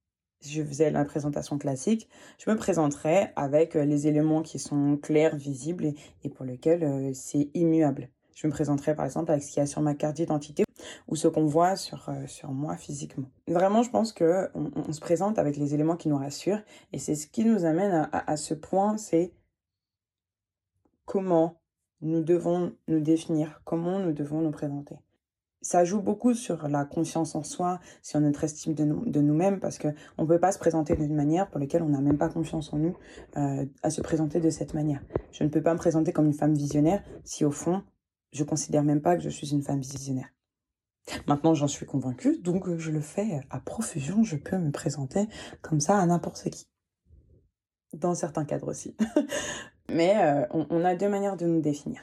je 0.47 0.63
faisais 0.63 0.91
la 0.91 1.05
présentation 1.05 1.57
classique, 1.57 2.09
je 2.37 2.49
me 2.49 2.55
présenterais 2.55 3.33
avec 3.35 3.75
euh, 3.75 3.85
les 3.85 4.07
éléments 4.07 4.41
qui 4.41 4.59
sont 4.59 4.97
clairs, 4.97 5.35
visibles 5.35 5.93
et, 6.23 6.29
pour 6.29 6.45
lesquels 6.45 6.83
euh, 6.83 7.11
c'est 7.13 7.49
immuable. 7.53 8.09
Je 8.35 8.47
me 8.47 8.51
présenterais 8.51 8.95
par 8.95 9.05
exemple 9.05 9.31
avec 9.31 9.43
ce 9.43 9.49
qu'il 9.49 9.59
y 9.59 9.63
a 9.63 9.67
sur 9.67 9.81
ma 9.81 9.95
carte 9.95 10.15
d'identité 10.15 10.65
ou 11.07 11.15
ce 11.15 11.27
qu'on 11.27 11.45
voit 11.45 11.75
sur, 11.75 12.09
euh, 12.09 12.27
sur 12.27 12.51
moi 12.51 12.75
physiquement. 12.75 13.27
Vraiment, 13.47 13.83
je 13.83 13.89
pense 13.89 14.11
que 14.11 14.49
on, 14.53 14.91
se 14.91 14.99
présente 14.99 15.39
avec 15.39 15.57
les 15.57 15.73
éléments 15.73 15.95
qui 15.95 16.09
nous 16.09 16.17
rassurent 16.17 16.61
et 16.91 16.99
c'est 16.99 17.15
ce 17.15 17.27
qui 17.27 17.45
nous 17.45 17.65
amène 17.65 18.09
à, 18.11 18.31
à 18.31 18.37
ce 18.37 18.53
point, 18.53 18.97
c'est 18.97 19.33
comment 21.05 21.61
nous 22.01 22.21
devons 22.21 22.73
nous 22.87 22.99
définir, 22.99 23.61
comment 23.63 23.99
nous 23.99 24.13
devons 24.13 24.41
nous 24.41 24.51
présenter 24.51 24.95
ça 25.65 25.83
joue 25.83 25.99
beaucoup 25.99 26.35
sur 26.35 26.67
la 26.67 26.85
confiance 26.85 27.33
en 27.33 27.41
soi, 27.41 27.79
sur 28.03 28.19
notre 28.19 28.43
estime 28.43 28.75
de, 28.75 28.83
nous-mêmes, 29.19 29.59
parce 29.59 29.79
qu'on 29.79 29.93
ne 30.19 30.27
peut 30.27 30.39
pas 30.39 30.51
se 30.51 30.59
présenter 30.59 30.95
d'une 30.95 31.15
manière 31.15 31.49
pour 31.49 31.59
laquelle 31.59 31.81
on 31.81 31.89
n'a 31.89 32.01
même 32.01 32.19
pas 32.19 32.29
confiance 32.29 32.71
en 32.71 32.77
nous, 32.77 32.95
euh, 33.37 33.65
à 33.81 33.89
se 33.89 33.99
présenter 34.01 34.39
de 34.39 34.51
cette 34.51 34.75
manière. 34.75 35.01
Je 35.31 35.43
ne 35.43 35.49
peux 35.49 35.63
pas 35.63 35.73
me 35.73 35.79
présenter 35.79 36.13
comme 36.13 36.27
une 36.27 36.35
femme 36.35 36.53
visionnaire 36.53 37.03
si 37.23 37.45
au 37.45 37.49
fond, 37.49 37.81
je 38.31 38.43
considère 38.43 38.83
même 38.83 39.01
pas 39.01 39.15
que 39.15 39.23
je 39.23 39.29
suis 39.29 39.53
une 39.53 39.63
femme 39.63 39.79
visionnaire. 39.79 40.29
Maintenant, 41.25 41.55
j'en 41.55 41.67
suis 41.67 41.87
convaincue, 41.87 42.37
donc 42.37 42.69
je 42.77 42.91
le 42.91 43.01
fais 43.01 43.41
à 43.49 43.59
profusion, 43.59 44.23
je 44.23 44.35
peux 44.35 44.59
me 44.59 44.71
présenter 44.71 45.27
comme 45.63 45.79
ça 45.79 45.97
à 45.97 46.05
n'importe 46.05 46.47
qui. 46.51 46.67
Dans 47.91 48.13
certains 48.13 48.45
cadres 48.45 48.67
aussi. 48.67 48.95
Mais 49.89 50.13
euh, 50.17 50.45
on 50.51 50.85
a 50.85 50.93
deux 50.93 51.09
manières 51.09 51.37
de 51.37 51.47
nous 51.47 51.61
définir. 51.61 52.01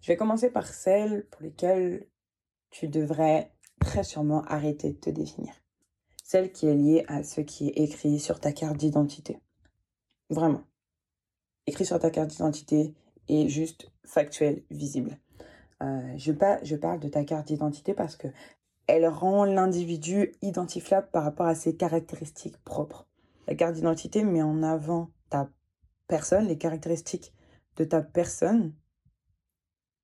Je 0.00 0.08
vais 0.08 0.16
commencer 0.16 0.50
par 0.50 0.66
celles 0.66 1.26
pour 1.30 1.42
lesquelles 1.42 2.06
tu 2.72 2.88
devrais 2.88 3.52
très 3.80 4.02
sûrement 4.02 4.42
arrêter 4.44 4.92
de 4.92 4.98
te 4.98 5.10
définir. 5.10 5.52
Celle 6.24 6.50
qui 6.50 6.66
est 6.66 6.74
liée 6.74 7.04
à 7.06 7.22
ce 7.22 7.40
qui 7.40 7.68
est 7.68 7.82
écrit 7.82 8.18
sur 8.18 8.40
ta 8.40 8.52
carte 8.52 8.78
d'identité. 8.78 9.38
Vraiment. 10.30 10.64
Écrit 11.66 11.84
sur 11.84 12.00
ta 12.00 12.10
carte 12.10 12.30
d'identité 12.30 12.94
est 13.28 13.48
juste 13.48 13.92
factuel, 14.04 14.64
visible. 14.70 15.18
Euh, 15.82 16.16
je, 16.16 16.32
je 16.62 16.76
parle 16.76 17.00
de 17.00 17.08
ta 17.08 17.24
carte 17.24 17.48
d'identité 17.48 17.94
parce 17.94 18.16
que 18.16 18.28
elle 18.86 19.06
rend 19.06 19.44
l'individu 19.44 20.32
identifiable 20.42 21.08
par 21.12 21.22
rapport 21.22 21.46
à 21.46 21.54
ses 21.54 21.76
caractéristiques 21.76 22.58
propres. 22.64 23.06
La 23.46 23.54
carte 23.54 23.74
d'identité 23.74 24.24
met 24.24 24.42
en 24.42 24.62
avant 24.62 25.10
ta 25.30 25.48
personne, 26.08 26.46
les 26.46 26.58
caractéristiques 26.58 27.32
de 27.76 27.84
ta 27.84 28.02
personne 28.02 28.72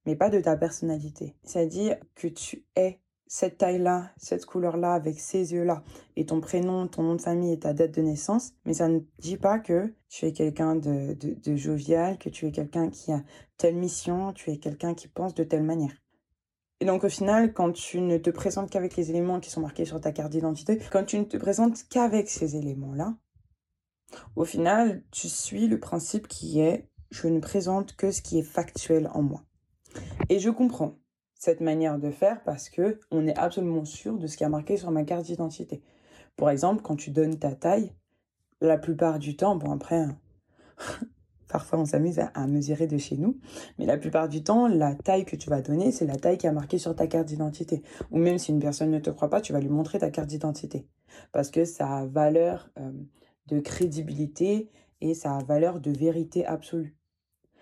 mais 0.09 0.17
pas 0.17 0.31
de 0.31 0.41
ta 0.41 0.57
personnalité. 0.57 1.37
C'est-à-dire 1.43 1.99
que 2.15 2.29
tu 2.29 2.65
es 2.77 2.99
cette 3.27 3.59
taille-là, 3.59 4.11
cette 4.17 4.47
couleur-là, 4.47 4.95
avec 4.95 5.21
ces 5.21 5.53
yeux-là, 5.53 5.85
et 6.17 6.25
ton 6.25 6.41
prénom, 6.41 6.89
ton 6.89 7.03
nom 7.03 7.15
de 7.15 7.21
famille 7.21 7.53
et 7.53 7.59
ta 7.59 7.75
date 7.75 7.91
de 7.95 8.01
naissance, 8.01 8.55
mais 8.65 8.73
ça 8.73 8.89
ne 8.89 9.01
dit 9.19 9.37
pas 9.37 9.59
que 9.59 9.93
tu 10.09 10.25
es 10.25 10.33
quelqu'un 10.33 10.77
de, 10.77 11.13
de, 11.13 11.57
jovial, 11.57 12.17
que 12.17 12.31
tu 12.31 12.47
es 12.47 12.53
quelqu'un 12.53 12.89
qui 12.89 13.13
a 13.13 13.23
telle 13.59 13.77
mission, 13.77 14.33
tu 14.33 14.51
es 14.51 14.57
quelqu'un 14.57 14.95
qui 14.95 15.09
pense 15.09 15.35
de 15.35 15.45
telle 15.45 15.63
manière. 15.63 15.93
Et 16.81 16.87
donc 16.87 17.05
au 17.05 17.11
final, 17.11 17.53
quand 17.53 17.73
tu 17.73 18.01
ne 18.01 18.17
te 18.17 18.31
présentes 18.31 18.71
qu'avec 18.71 18.97
les 18.97 19.11
éléments 19.11 19.41
qui 19.41 19.51
sont 19.51 19.61
marqués 19.61 19.85
sur 19.85 20.01
ta 20.01 20.11
carte 20.11 20.33
d'identité, 20.33 20.81
quand 20.91 21.05
tu 21.05 21.19
ne 21.19 21.25
te 21.25 21.37
présentes 21.37 21.87
qu'avec 21.91 22.31
ces 22.31 22.57
éléments-là, 22.57 23.15
au 24.37 24.47
final, 24.47 25.03
tu 25.11 25.29
suis 25.29 25.69
le 25.69 25.79
principe 25.79 26.29
qui 26.29 26.61
est 26.61 26.89
je 27.11 27.29
ne 27.29 27.41
présente 27.41 27.97
que 27.97 28.11
ce 28.11 28.23
qui 28.23 28.39
est 28.39 28.43
factuel 28.43 29.11
en 29.13 29.23
moi. 29.23 29.45
Et 30.29 30.39
je 30.39 30.51
comprends 30.51 30.99
cette 31.39 31.61
manière 31.61 31.99
de 31.99 32.11
faire 32.11 32.43
parce 32.43 32.69
que 32.69 33.01
on 33.11 33.27
est 33.27 33.39
absolument 33.39 33.85
sûr 33.85 34.19
de 34.19 34.27
ce 34.27 34.37
qui 34.37 34.45
a 34.45 34.49
marqué 34.49 34.77
sur 34.77 34.91
ma 34.91 35.05
carte 35.05 35.25
d'identité. 35.25 35.83
Par 36.37 36.51
exemple, 36.51 36.83
quand 36.83 36.97
tu 36.97 37.11
donnes 37.11 37.39
ta 37.39 37.55
taille, 37.55 37.93
la 38.61 38.79
plupart 38.79 39.19
du 39.19 39.37
temps, 39.37 39.57
bon 39.57 39.71
après, 39.73 40.07
parfois 41.49 41.79
on 41.79 41.85
s'amuse 41.85 42.19
à, 42.19 42.47
mesurer 42.47 42.87
de 42.87 42.99
chez 42.99 43.17
nous, 43.17 43.39
mais 43.79 43.87
la 43.87 43.97
plupart 43.97 44.29
du 44.29 44.43
temps, 44.43 44.69
la 44.69 44.95
taille 44.95 45.25
que 45.25 45.37
tu 45.37 45.49
vas 45.49 45.63
donner, 45.63 45.93
c'est 45.93 46.07
la 46.07 46.17
taille 46.17 46.39
qui 46.39 46.47
a 46.47 46.53
marqué 46.53 46.79
sur 46.79 46.95
ta 46.95 47.07
carte 47.07 47.27
d'identité. 47.27 47.83
Ou 48.11 48.19
même 48.19 48.39
si 48.39 48.51
une 48.51 48.61
personne 48.61 48.91
ne 48.91 48.99
te 48.99 49.11
croit 49.11 49.31
pas, 49.31 49.41
tu 49.41 49.53
vas 49.53 49.61
lui 49.61 49.69
montrer 49.69 49.99
ta 49.99 50.11
carte 50.11 50.29
d'identité. 50.29 50.87
Parce 51.33 51.51
que 51.51 51.65
ça 51.65 51.89
a 51.99 52.07
valeur 52.07 52.71
euh, 52.79 52.93
de 53.47 53.61
crédibilité 53.61 54.71
et 55.01 55.15
ça 55.15 55.37
a 55.37 55.43
valeur 55.43 55.81
de 55.81 55.91
vérité 55.91 56.45
absolue. 56.45 56.98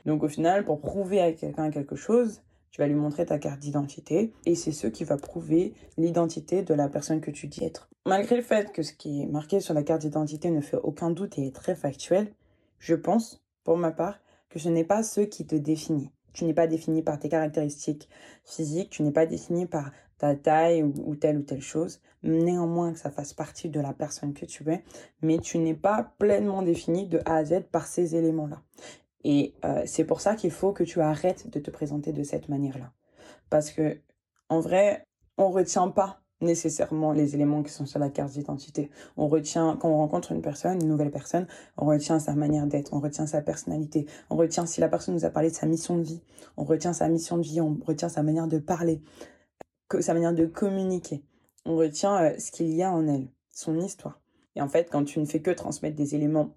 Donc 0.06 0.22
au 0.22 0.28
final, 0.28 0.64
pour 0.64 0.80
prouver 0.80 1.20
à 1.20 1.32
quelqu'un 1.32 1.70
quelque 1.70 1.96
chose, 1.96 2.40
tu 2.70 2.80
vas 2.80 2.86
lui 2.86 2.94
montrer 2.94 3.26
ta 3.26 3.38
carte 3.38 3.58
d'identité 3.58 4.32
et 4.44 4.54
c'est 4.54 4.72
ce 4.72 4.86
qui 4.86 5.04
va 5.04 5.16
prouver 5.16 5.75
l'identité 5.98 6.62
de 6.62 6.75
la 6.75 6.88
personne 6.88 7.20
que 7.20 7.30
tu 7.30 7.48
dis 7.48 7.64
être. 7.64 7.88
Malgré 8.06 8.36
le 8.36 8.42
fait 8.42 8.72
que 8.72 8.82
ce 8.82 8.92
qui 8.92 9.22
est 9.22 9.26
marqué 9.26 9.60
sur 9.60 9.75
la 9.75 9.82
carte 9.82 10.02
d'identité 10.02 10.50
ne 10.50 10.60
fait 10.60 10.76
aucun 10.76 11.10
doute 11.10 11.38
et 11.38 11.46
est 11.48 11.54
très 11.54 11.75
factuel, 11.75 12.32
je 12.78 12.94
pense, 12.94 13.42
pour 13.64 13.76
ma 13.76 13.90
part, 13.90 14.20
que 14.48 14.58
ce 14.58 14.68
n'est 14.68 14.84
pas 14.84 15.02
ce 15.02 15.22
qui 15.22 15.44
te 15.46 15.56
définit. 15.56 16.10
Tu 16.32 16.44
n'es 16.44 16.54
pas 16.54 16.66
défini 16.66 17.02
par 17.02 17.18
tes 17.18 17.28
caractéristiques 17.28 18.08
physiques, 18.44 18.90
tu 18.90 19.02
n'es 19.02 19.10
pas 19.10 19.26
défini 19.26 19.66
par 19.66 19.90
ta 20.18 20.36
taille 20.36 20.82
ou, 20.82 20.92
ou, 21.04 21.16
telle 21.16 21.38
ou 21.38 21.42
telle 21.42 21.62
chose. 21.62 22.00
Néanmoins 22.22 22.92
que 22.92 22.98
ça 22.98 23.10
fasse 23.10 23.32
partie 23.32 23.70
de 23.70 23.80
la 23.80 23.92
personne 23.92 24.34
que 24.34 24.44
tu 24.44 24.70
es, 24.70 24.84
mais 25.22 25.38
tu 25.38 25.58
n'es 25.58 25.75
pas 25.75 26.12
pleinement 26.18 26.62
défini 26.62 27.06
de 27.08 27.20
A 27.25 27.36
à 27.36 27.44
Z 27.44 27.62
par 27.72 27.86
ces 27.86 28.14
éléments-là. 28.14 28.62
Et 29.28 29.56
euh, 29.64 29.83
c'est 29.87 30.04
pour 30.04 30.21
ça 30.21 30.37
qu'il 30.37 30.52
faut 30.52 30.73
que 30.73 30.85
tu 30.85 31.00
arrêtes 31.00 31.50
de 31.50 31.59
te 31.59 31.73
présenter 31.73 32.12
de 32.12 32.23
cette 32.23 32.49
manière-là. 32.49 32.92
Parce 33.50 33.73
que, 33.73 33.99
en 34.49 34.61
vrai, 34.61 35.04
on 35.37 35.50
retient 35.50 35.88
pas 35.88 36.21
nécessairement 36.40 37.11
les 37.11 37.35
éléments 37.35 37.64
qui 37.64 37.73
sont 37.73 37.87
sur 37.87 37.99
la 37.99 38.09
carte 38.09 38.30
d'identité. 38.30 38.88
On 39.16 39.26
retient, 39.26 39.76
quand 39.80 39.88
on 39.88 39.97
rencontre 39.97 40.30
une 40.30 40.42
personne, 40.42 40.80
une 40.80 40.87
nouvelle 40.87 41.11
personne, 41.11 41.49
on 41.76 41.87
retient 41.87 42.21
sa 42.21 42.35
manière 42.37 42.68
d'être, 42.68 42.95
on 42.95 43.00
retient 43.00 43.26
sa 43.26 43.42
personnalité, 43.42 44.06
on 44.30 44.37
retient 44.37 44.64
si 44.64 44.80
la 44.80 44.88
personne 44.88 45.14
nous 45.14 45.25
a 45.25 45.30
parlé 45.30 45.50
de 45.50 45.56
sa 45.56 45.66
mission 45.66 45.97
de 45.97 46.04
vie, 46.04 46.23
on 46.56 46.62
retient 46.62 46.92
sa 46.92 47.09
mission 47.09 47.37
de 47.37 47.42
vie, 47.42 47.61
on 47.61 47.76
retient 47.85 48.09
sa 48.09 48.23
manière 48.23 48.47
de 48.47 48.61
parler, 48.61 49.02
sa 49.99 50.14
manière 50.14 50.35
de 50.35 50.47
communiquer, 50.47 51.25
on 51.64 51.75
retient 51.75 52.23
euh, 52.23 52.38
ce 52.38 52.52
qu'il 52.52 52.73
y 52.73 52.85
a 52.85 52.92
en 52.92 53.09
elle, 53.09 53.26
son 53.50 53.80
histoire. 53.80 54.21
Et 54.54 54.62
en 54.62 54.68
fait, 54.68 54.88
quand 54.88 55.02
tu 55.02 55.18
ne 55.18 55.25
fais 55.25 55.42
que 55.42 55.50
transmettre 55.50 55.97
des 55.97 56.14
éléments 56.14 56.54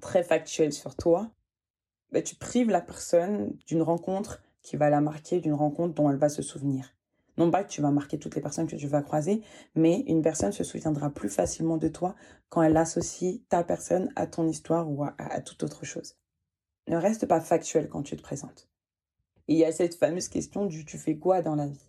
très 0.00 0.22
factuels 0.22 0.72
sur 0.72 0.96
toi, 0.96 1.30
bah, 2.12 2.22
tu 2.22 2.36
prives 2.36 2.70
la 2.70 2.80
personne 2.80 3.54
d'une 3.66 3.82
rencontre 3.82 4.42
qui 4.62 4.76
va 4.76 4.90
la 4.90 5.00
marquer, 5.00 5.40
d'une 5.40 5.54
rencontre 5.54 5.94
dont 5.94 6.10
elle 6.10 6.16
va 6.16 6.28
se 6.28 6.42
souvenir. 6.42 6.94
Non 7.38 7.52
pas 7.52 7.62
que 7.62 7.70
tu 7.70 7.80
vas 7.80 7.92
marquer 7.92 8.18
toutes 8.18 8.34
les 8.34 8.42
personnes 8.42 8.66
que 8.66 8.76
tu 8.76 8.88
vas 8.88 9.00
croiser, 9.00 9.42
mais 9.76 10.00
une 10.08 10.22
personne 10.22 10.52
se 10.52 10.64
souviendra 10.64 11.10
plus 11.10 11.28
facilement 11.28 11.76
de 11.76 11.88
toi 11.88 12.16
quand 12.48 12.62
elle 12.62 12.76
associe 12.76 13.40
ta 13.48 13.62
personne 13.62 14.10
à 14.16 14.26
ton 14.26 14.48
histoire 14.48 14.90
ou 14.90 15.04
à, 15.04 15.40
toute 15.40 15.62
autre 15.62 15.84
chose. 15.84 16.16
Ne 16.88 16.96
reste 16.96 17.26
pas 17.26 17.40
factuel 17.40 17.88
quand 17.88 18.02
tu 18.02 18.16
te 18.16 18.22
présentes. 18.22 18.68
il 19.46 19.56
y 19.56 19.64
a 19.64 19.72
cette 19.72 19.94
fameuse 19.94 20.28
question 20.28 20.66
du 20.66 20.84
tu 20.84 20.98
fais 20.98 21.16
quoi 21.16 21.40
dans 21.40 21.54
la 21.54 21.68
vie? 21.68 21.88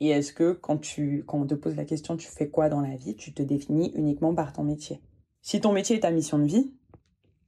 Et 0.00 0.08
est-ce 0.08 0.32
que 0.32 0.52
quand, 0.52 0.78
tu, 0.78 1.22
quand 1.26 1.38
on 1.38 1.46
te 1.46 1.54
pose 1.54 1.76
la 1.76 1.84
question 1.84 2.16
tu 2.16 2.28
fais 2.28 2.48
quoi 2.48 2.68
dans 2.68 2.80
la 2.80 2.96
vie, 2.96 3.14
tu 3.14 3.34
te 3.34 3.42
définis 3.42 3.92
uniquement 3.94 4.34
par 4.34 4.52
ton 4.52 4.64
métier 4.64 5.00
Si 5.42 5.60
ton 5.60 5.72
métier 5.72 5.96
est 5.96 6.00
ta 6.00 6.10
mission 6.10 6.38
de 6.38 6.46
vie, 6.46 6.72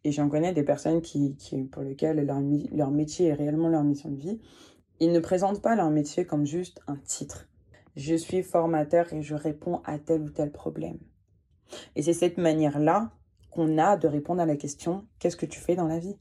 et 0.05 0.13
j'en 0.13 0.29
connais 0.29 0.53
des 0.53 0.63
personnes 0.63 1.01
qui, 1.01 1.35
pour 1.73 1.83
lesquelles 1.83 2.25
leur, 2.25 2.91
métier 2.91 3.29
est 3.29 3.35
réellement 3.35 3.69
leur 3.69 3.83
mission 3.85 4.11
de 4.11 4.21
vie, 4.21 4.41
ils 5.01 5.13
ne 5.13 5.19
présentent 5.19 5.63
pas 5.63 5.75
leur 5.75 5.91
métier 5.91 6.27
comme 6.27 6.45
juste 6.45 6.81
un 6.87 6.97
titre. 6.97 7.49
Je 7.97 8.15
suis 8.15 8.43
formateur 8.43 9.13
et 9.13 9.23
je 9.23 9.35
réponds 9.35 9.81
à 9.85 9.99
tel 9.99 10.23
ou 10.23 10.31
tel 10.31 10.53
problème. 10.53 10.99
Et 11.97 12.03
c'est 12.03 12.13
cette 12.13 12.39
manière-là 12.39 13.13
qu'on 13.51 13.79
a 13.79 13.97
de 13.97 14.07
répondre 14.07 14.43
à 14.43 14.47
la 14.47 14.57
question 14.57 15.07
qu'est-ce 15.19 15.37
que 15.37 15.47
tu 15.47 15.59
fais 15.59 15.75
dans 15.75 15.87
la 15.87 15.99
vie? 15.99 16.17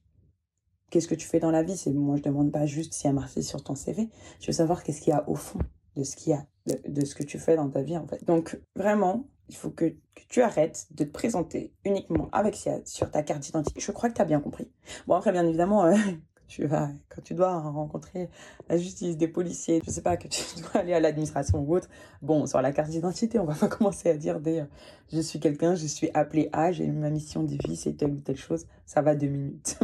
Qu'est-ce 0.89 1.07
que 1.07 1.15
tu 1.15 1.27
fais 1.27 1.39
dans 1.39 1.51
la 1.51 1.63
vie? 1.63 1.81
Moi 1.93 2.17
je 2.17 2.21
demande 2.21 2.51
pas 2.51 2.65
juste 2.65 2.93
si 2.93 3.07
y 3.07 3.09
a 3.09 3.13
marqué 3.13 3.41
sur 3.41 3.63
ton 3.63 3.75
CV, 3.75 4.09
je 4.39 4.47
veux 4.47 4.53
savoir 4.53 4.83
qu'est-ce 4.83 5.01
qu'il 5.01 5.11
y 5.11 5.15
a 5.15 5.27
au 5.27 5.35
fond 5.35 5.59
de 5.95 6.03
ce 6.03 6.15
qu'il 6.15 6.31
y 6.31 6.35
a 6.35 6.45
de, 6.67 6.79
de, 6.87 7.05
ce 7.05 7.15
que 7.15 7.23
tu 7.23 7.39
fais 7.39 7.55
dans 7.55 7.69
ta 7.69 7.81
vie 7.81 7.97
en 7.97 8.07
fait. 8.07 8.23
Donc 8.25 8.59
vraiment, 8.75 9.25
il 9.49 9.55
faut 9.55 9.69
que, 9.69 9.95
tu 10.29 10.41
arrêtes 10.41 10.87
de 10.91 11.03
te 11.03 11.11
présenter 11.11 11.71
uniquement 11.85 12.27
avec 12.31 12.57
sur 12.85 13.11
ta 13.11 13.21
carte 13.21 13.41
d'identité. 13.41 13.79
Je 13.79 13.91
crois 13.91 14.09
que 14.09 14.15
tu 14.15 14.21
as 14.21 14.25
bien 14.25 14.39
compris. 14.39 14.71
Bon, 15.05 15.13
après, 15.13 15.31
bien 15.31 15.45
évidemment, 15.45 15.85
euh, 15.85 15.95
tu 16.47 16.65
vas, 16.65 16.89
quand 17.09 17.21
tu 17.21 17.35
dois 17.35 17.59
rencontrer 17.59 18.29
la 18.67 18.77
justice, 18.77 19.15
des 19.15 19.27
policiers, 19.27 19.81
je 19.85 19.91
sais 19.91 20.01
pas, 20.01 20.17
que 20.17 20.27
tu 20.27 20.41
dois 20.61 20.81
aller 20.81 20.93
à 20.93 20.99
l'administration 20.99 21.59
ou 21.59 21.75
autre, 21.75 21.87
bon, 22.21 22.47
sur 22.47 22.61
la 22.61 22.71
carte 22.71 22.89
d'identité, 22.89 23.37
on 23.37 23.45
va 23.45 23.53
pas 23.53 23.67
commencer 23.75 24.09
à 24.09 24.17
dire 24.17 24.39
des, 24.39 24.63
je 25.11 25.19
suis 25.19 25.39
quelqu'un, 25.39 25.75
je 25.75 25.85
suis 25.85 26.09
appelé 26.13 26.49
à, 26.51 26.71
j'ai 26.71 26.87
ma 26.87 27.11
mission 27.11 27.43
de 27.43 27.55
vie, 27.67 27.75
c'est 27.75 27.93
telle 27.93 28.13
ou 28.13 28.19
telle 28.19 28.37
chose, 28.37 28.65
ça 28.85 29.01
va 29.01 29.15
deux 29.15 29.27
minutes. 29.27 29.77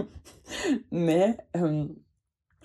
mais, 0.91 1.37
euh, 1.57 1.85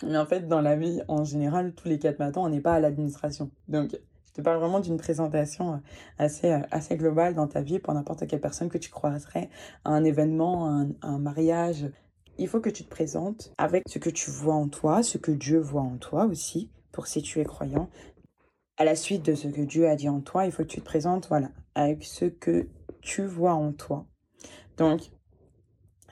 mais 0.02 0.16
en 0.16 0.26
fait, 0.26 0.48
dans 0.48 0.60
la 0.60 0.76
vie, 0.76 1.02
en 1.08 1.24
général, 1.24 1.74
tous 1.74 1.88
les 1.88 1.98
quatre 1.98 2.18
matins, 2.18 2.40
on 2.40 2.48
n'est 2.48 2.60
pas 2.60 2.74
à 2.74 2.80
l'administration. 2.80 3.50
Donc, 3.68 3.98
te 4.34 4.42
parle 4.42 4.58
vraiment 4.58 4.80
d'une 4.80 4.96
présentation 4.96 5.74
euh, 5.74 5.76
assez, 6.18 6.50
euh, 6.50 6.60
assez 6.70 6.96
globale 6.96 7.34
dans 7.34 7.46
ta 7.46 7.62
vie 7.62 7.78
pour 7.78 7.94
n'importe 7.94 8.26
quelle 8.26 8.40
personne 8.40 8.68
que 8.68 8.78
tu 8.78 8.90
croiserais 8.90 9.48
un 9.84 10.04
événement, 10.04 10.68
un, 10.68 10.88
un 11.02 11.18
mariage. 11.18 11.88
Il 12.36 12.48
faut 12.48 12.60
que 12.60 12.70
tu 12.70 12.84
te 12.84 12.90
présentes 12.90 13.52
avec 13.58 13.84
ce 13.88 13.98
que 13.98 14.10
tu 14.10 14.30
vois 14.30 14.54
en 14.54 14.68
toi, 14.68 15.02
ce 15.02 15.18
que 15.18 15.30
Dieu 15.30 15.58
voit 15.58 15.82
en 15.82 15.96
toi 15.96 16.26
aussi, 16.26 16.70
pour 16.90 17.06
si 17.06 17.22
tu 17.22 17.40
es 17.40 17.44
croyant. 17.44 17.88
à 18.76 18.84
la 18.84 18.96
suite 18.96 19.24
de 19.24 19.36
ce 19.36 19.46
que 19.46 19.60
Dieu 19.60 19.88
a 19.88 19.94
dit 19.94 20.08
en 20.08 20.20
toi, 20.20 20.46
il 20.46 20.52
faut 20.52 20.64
que 20.64 20.68
tu 20.68 20.80
te 20.80 20.84
présentes, 20.84 21.28
voilà, 21.28 21.50
avec 21.76 22.02
ce 22.02 22.24
que 22.24 22.68
tu 23.02 23.24
vois 23.24 23.54
en 23.54 23.72
toi. 23.72 24.06
Donc, 24.76 25.12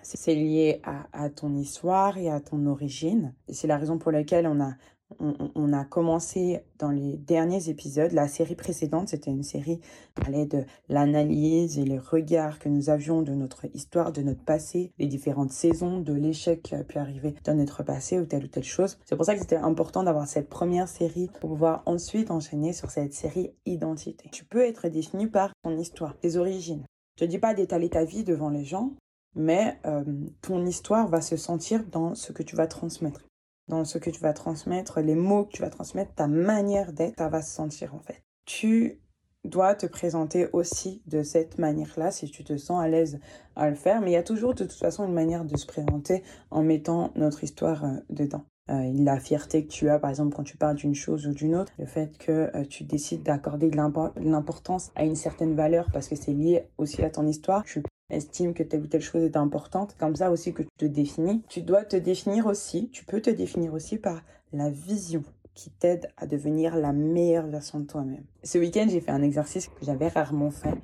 c'est 0.03 0.35
lié 0.35 0.81
à, 0.85 1.07
à, 1.13 1.29
ton 1.29 1.57
histoire 1.57 2.19
et 2.19 2.31
à 2.31 2.41
ton 2.41 2.67
origine. 2.67 3.35
C'est 3.49 3.67
la 3.67 3.79
raison 3.79 3.99
pour 3.99 4.13
laquelle 4.13 4.47
on 4.47 4.61
a 4.61 4.75
on, 5.19 5.73
a 5.73 5.85
commencé 5.85 6.61
dans 6.79 6.91
les 6.91 7.17
derniers 7.17 7.69
épisodes. 7.69 8.13
La 8.13 8.29
série 8.29 8.55
précédente, 8.55 9.09
c'était 9.09 9.31
une 9.31 9.43
série 9.43 9.79
qui 9.79 10.13
parlait 10.15 10.47
de 10.47 10.65
l'analyse 10.89 11.79
et 11.79 11.85
le 11.85 11.99
regard 11.99 12.59
que 12.59 12.69
nous 12.69 12.91
avions 12.91 13.23
de 13.23 13.33
notre 13.33 13.67
histoire, 13.75 14.13
de 14.13 14.23
notre 14.23 14.43
passé, 14.43 14.93
les 14.99 15.07
différentes 15.07 15.53
saisons, 15.53 16.01
de 16.01 16.13
l'échec 16.13 16.63
qui 16.63 16.75
a 16.75 16.85
pu 16.85 16.99
arriver 16.99 17.35
dans 17.45 17.55
notre 17.55 17.83
passé 17.83 18.19
ou 18.19 18.27
telle 18.27 18.45
ou 18.45 18.49
telle 18.49 18.65
chose. 18.65 18.99
C'est 19.05 19.17
pour 19.17 19.25
ça 19.25 19.35
que 19.35 19.41
c'était 19.41 19.57
important 19.57 20.03
d'avoir 20.03 20.27
cette 20.27 20.49
première 20.49 20.89
série 20.89 21.31
pour 21.41 21.51
pouvoir 21.51 21.83
ensuite 21.87 22.31
enchaîner 22.31 22.73
sur 22.73 22.91
cette 22.91 23.15
série 23.15 23.53
identité. 23.67 24.29
Tu 24.33 24.45
peux 24.45 24.63
être 24.63 24.89
défini 24.89 25.27
par 25.27 25.53
ton 25.63 25.77
histoire, 25.79 26.17
tes 26.19 26.37
origines. 26.37 26.85
Je 27.19 27.25
te 27.25 27.31
dis 27.31 27.39
pas 27.39 27.55
d'étaler 27.55 27.89
ta 27.89 28.05
vie 28.05 28.25
devant 28.25 28.49
les 28.49 28.65
gens, 28.65 28.93
mais 29.35 29.79
euh, 29.87 30.05
ton 30.41 30.65
histoire 30.67 31.09
va 31.09 31.21
se 31.21 31.37
sentir 31.37 31.85
dans 31.91 32.15
ce 32.15 32.33
que 32.33 32.43
tu 32.43 32.57
vas 32.57 32.67
transmettre 32.67 33.23
dans 33.73 33.87
ce 33.87 33.97
que 33.97 34.11
tu 34.11 34.21
vas 34.21 34.35
transmettre, 34.35 35.01
les 35.01 35.15
mots 35.15 35.45
que 35.45 35.53
tu 35.53 35.63
vas 35.63 35.71
transmettre, 35.71 36.15
ta 36.15 36.27
manière 36.27 36.93
d'être, 36.93 37.17
ça 37.17 37.31
va 37.31 37.41
se 37.41 37.55
sentir 37.55 37.95
en 37.95 38.01
fait. 38.01 38.23
Tu 38.45 39.01
dois 39.45 39.75
te 39.75 39.87
présenter 39.87 40.49
aussi 40.53 41.03
de 41.07 41.23
cette 41.23 41.59
manière-là 41.59 42.11
si 42.11 42.31
tu 42.31 42.45
te 42.45 42.59
sens 42.59 42.83
à 42.83 42.89
l'aise 42.89 43.19
à 43.57 43.71
le 43.71 43.75
faire, 43.75 44.03
mais 44.03 44.11
il 44.11 44.13
y 44.13 44.17
a 44.17 44.23
toujours 44.23 44.53
de 44.55 44.65
toute 44.65 44.73
façon 44.73 45.07
une 45.07 45.15
manière 45.15 45.47
de 45.47 45.57
se 45.57 45.67
présenter 45.67 46.23
en 46.51 46.63
mettant 46.63 47.13
notre 47.17 47.45
histoire 47.45 47.85
euh, 47.85 47.97
dedans. 48.11 48.45
Euh, 48.71 48.93
la 48.95 49.19
fierté 49.19 49.65
que 49.65 49.73
tu 49.73 49.89
as, 49.89 49.99
par 49.99 50.11
exemple, 50.11 50.37
quand 50.37 50.45
tu 50.45 50.59
parles 50.59 50.77
d'une 50.77 50.95
chose 50.95 51.27
ou 51.27 51.33
d'une 51.33 51.57
autre, 51.57 51.73
le 51.79 51.87
fait 51.87 52.17
que 52.19 52.51
euh, 52.55 52.65
tu 52.69 52.85
décides 52.85 53.23
d'accorder 53.23 53.71
de 53.71 53.77
l'importance 53.77 54.93
à 54.95 55.05
une 55.05 55.17
certaine 55.17 55.57
valeur 55.57 55.89
parce 55.93 56.09
que 56.09 56.15
c'est 56.15 56.33
lié 56.33 56.69
aussi 56.77 57.03
à 57.03 57.11
ton 57.11 57.27
histoire. 57.27 57.65
Estimes 58.13 58.55
que 58.55 58.63
telle 58.63 58.83
ou 58.83 58.87
telle 58.87 59.03
chose 59.03 59.23
est 59.23 59.37
importante, 59.37 59.97
comme 59.99 60.17
ça 60.17 60.31
aussi 60.31 60.53
que 60.53 60.63
tu 60.63 60.69
te 60.79 60.85
définis. 60.85 61.43
Tu 61.49 61.63
dois 61.63 61.85
te 61.85 61.97
définir 61.97 62.47
aussi, 62.47 62.89
tu 62.91 63.05
peux 63.05 63.21
te 63.21 63.31
définir 63.31 63.75
aussi 63.75 63.99
par 63.99 64.23
la 64.53 64.71
vision 64.71 65.23
qui 65.55 65.71
t'aide 65.71 66.09
à 66.17 66.27
devenir 66.27 66.77
la 66.77 66.93
meilleure 66.93 67.47
version 67.47 67.81
de 67.81 67.87
toi-même. 67.87 68.25
Ce 68.43 68.59
week-end, 68.59 68.87
j'ai 68.89 69.01
fait 69.01 69.11
un 69.11 69.23
exercice 69.23 69.69
que 69.69 69.85
j'avais 69.85 70.09
rarement 70.09 70.51
fait. 70.51 70.75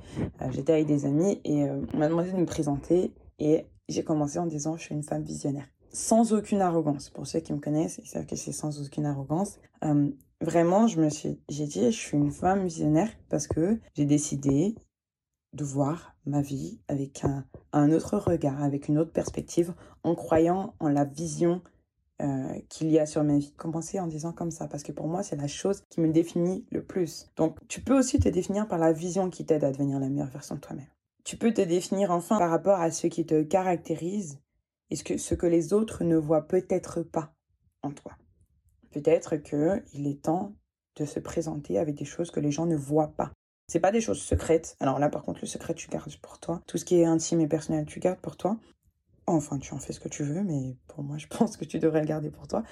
Euh, 0.42 0.50
j'étais 0.50 0.72
avec 0.74 0.86
des 0.86 1.06
amis 1.06 1.40
et 1.44 1.64
on 1.70 1.96
m'a 1.96 2.08
demandé 2.08 2.32
de 2.32 2.36
me 2.36 2.46
présenter 2.46 3.12
et 3.38 3.66
j'ai 3.88 4.04
commencé 4.04 4.38
en 4.38 4.46
disant 4.46 4.76
je 4.76 4.82
suis 4.82 4.94
une 4.94 5.02
femme 5.02 5.22
visionnaire 5.22 5.68
sans 5.92 6.32
aucune 6.32 6.60
arrogance. 6.60 7.10
Pour 7.10 7.26
ceux 7.26 7.40
qui 7.40 7.52
me 7.52 7.58
connaissent, 7.58 8.00
ils 8.02 8.08
savent 8.08 8.26
que 8.26 8.36
c'est 8.36 8.52
sans 8.52 8.80
aucune 8.80 9.06
arrogance. 9.06 9.58
Euh, 9.84 10.10
vraiment, 10.40 10.86
je 10.86 11.00
me 11.00 11.08
suis, 11.08 11.40
j'ai 11.48 11.66
dit, 11.66 11.90
je 11.90 11.98
suis 11.98 12.16
une 12.16 12.30
femme 12.30 12.64
visionnaire 12.64 13.10
parce 13.28 13.46
que 13.46 13.78
j'ai 13.94 14.04
décidé 14.04 14.74
de 15.52 15.64
voir 15.64 16.14
ma 16.26 16.42
vie 16.42 16.80
avec 16.88 17.24
un, 17.72 17.92
autre 17.92 18.18
regard, 18.18 18.62
avec 18.62 18.88
une 18.88 18.98
autre 18.98 19.12
perspective, 19.12 19.74
en 20.02 20.14
croyant 20.14 20.74
en 20.78 20.88
la 20.88 21.04
vision 21.04 21.62
euh, 22.20 22.58
qu'il 22.68 22.90
y 22.90 22.98
a 22.98 23.06
sur 23.06 23.24
ma 23.24 23.38
vie. 23.38 23.52
Commencer 23.52 23.98
en 24.00 24.06
disant 24.06 24.32
comme 24.32 24.50
ça, 24.50 24.68
parce 24.68 24.82
que 24.82 24.92
pour 24.92 25.08
moi, 25.08 25.22
c'est 25.22 25.36
la 25.36 25.48
chose 25.48 25.82
qui 25.88 26.00
me 26.00 26.12
définit 26.12 26.66
le 26.70 26.82
plus. 26.82 27.30
Donc, 27.36 27.56
tu 27.68 27.80
peux 27.80 27.96
aussi 27.98 28.18
te 28.18 28.28
définir 28.28 28.68
par 28.68 28.78
la 28.78 28.92
vision 28.92 29.30
qui 29.30 29.46
t'aide 29.46 29.64
à 29.64 29.72
devenir 29.72 29.98
la 29.98 30.08
meilleure 30.08 30.30
version 30.30 30.56
de 30.56 30.60
toi-même. 30.60 30.88
Tu 31.24 31.36
peux 31.36 31.52
te 31.52 31.60
définir 31.60 32.10
enfin 32.10 32.38
par 32.38 32.50
rapport 32.50 32.80
à 32.80 32.90
ce 32.90 33.06
qui 33.06 33.26
te 33.26 33.42
caractérise 33.42 34.38
et 34.90 34.96
ce 34.96 35.04
que, 35.04 35.16
ce 35.18 35.34
que 35.34 35.46
les 35.46 35.72
autres 35.72 36.04
ne 36.04 36.16
voient 36.16 36.46
peut-être 36.46 37.02
pas 37.02 37.34
en 37.82 37.90
toi. 37.90 38.12
Peut-être 38.90 39.36
qu'il 39.36 40.06
est 40.06 40.22
temps 40.22 40.54
de 40.96 41.04
se 41.04 41.20
présenter 41.20 41.78
avec 41.78 41.94
des 41.94 42.04
choses 42.04 42.30
que 42.30 42.40
les 42.40 42.50
gens 42.50 42.66
ne 42.66 42.76
voient 42.76 43.12
pas. 43.16 43.32
C'est 43.68 43.80
pas 43.80 43.92
des 43.92 44.00
choses 44.00 44.20
secrètes. 44.20 44.76
Alors 44.80 44.98
là, 44.98 45.10
par 45.10 45.22
contre, 45.22 45.40
le 45.42 45.46
secret, 45.46 45.74
tu 45.74 45.90
gardes 45.90 46.16
pour 46.16 46.38
toi. 46.38 46.62
Tout 46.66 46.78
ce 46.78 46.86
qui 46.86 47.00
est 47.00 47.04
intime 47.04 47.40
et 47.40 47.46
personnel, 47.46 47.84
tu 47.84 48.00
gardes 48.00 48.18
pour 48.18 48.38
toi. 48.38 48.56
Enfin, 49.26 49.58
tu 49.58 49.74
en 49.74 49.78
fais 49.78 49.92
ce 49.92 50.00
que 50.00 50.08
tu 50.08 50.22
veux, 50.22 50.42
mais 50.42 50.78
pour 50.88 51.04
moi, 51.04 51.18
je 51.18 51.26
pense 51.26 51.58
que 51.58 51.66
tu 51.66 51.78
devrais 51.78 52.00
le 52.00 52.06
garder 52.06 52.30
pour 52.30 52.48
toi. 52.48 52.62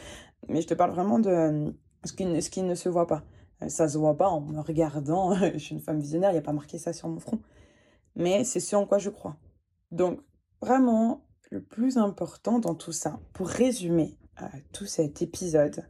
Mais 0.48 0.62
je 0.62 0.66
te 0.66 0.74
parle 0.74 0.92
vraiment 0.92 1.18
de 1.18 1.28
euh, 1.28 1.70
ce 2.04 2.14
qui 2.14 2.62
ne, 2.62 2.74
se 2.74 2.88
voit 2.88 3.06
pas. 3.06 3.24
Euh, 3.62 3.68
ça 3.68 3.88
se 3.88 3.98
voit 3.98 4.16
pas 4.16 4.28
en 4.28 4.40
me 4.40 4.58
regardant. 4.60 5.34
je 5.52 5.58
suis 5.58 5.74
une 5.74 5.82
femme 5.82 6.00
visionnaire, 6.00 6.30
il 6.30 6.34
n'y 6.34 6.38
a 6.38 6.42
pas 6.42 6.54
marqué 6.54 6.78
ça 6.78 6.94
sur 6.94 7.08
mon 7.08 7.20
front. 7.20 7.40
Mais 8.14 8.44
c'est 8.44 8.60
ce 8.60 8.74
en 8.74 8.86
quoi 8.86 8.96
je 8.96 9.10
crois. 9.10 9.36
Donc, 9.90 10.20
vraiment, 10.62 11.26
le 11.50 11.62
plus 11.62 11.98
important 11.98 12.58
dans 12.58 12.74
tout 12.74 12.92
ça, 12.92 13.20
pour 13.34 13.48
résumer 13.48 14.16
euh, 14.40 14.46
tout 14.72 14.86
cet 14.86 15.20
épisode, 15.20 15.84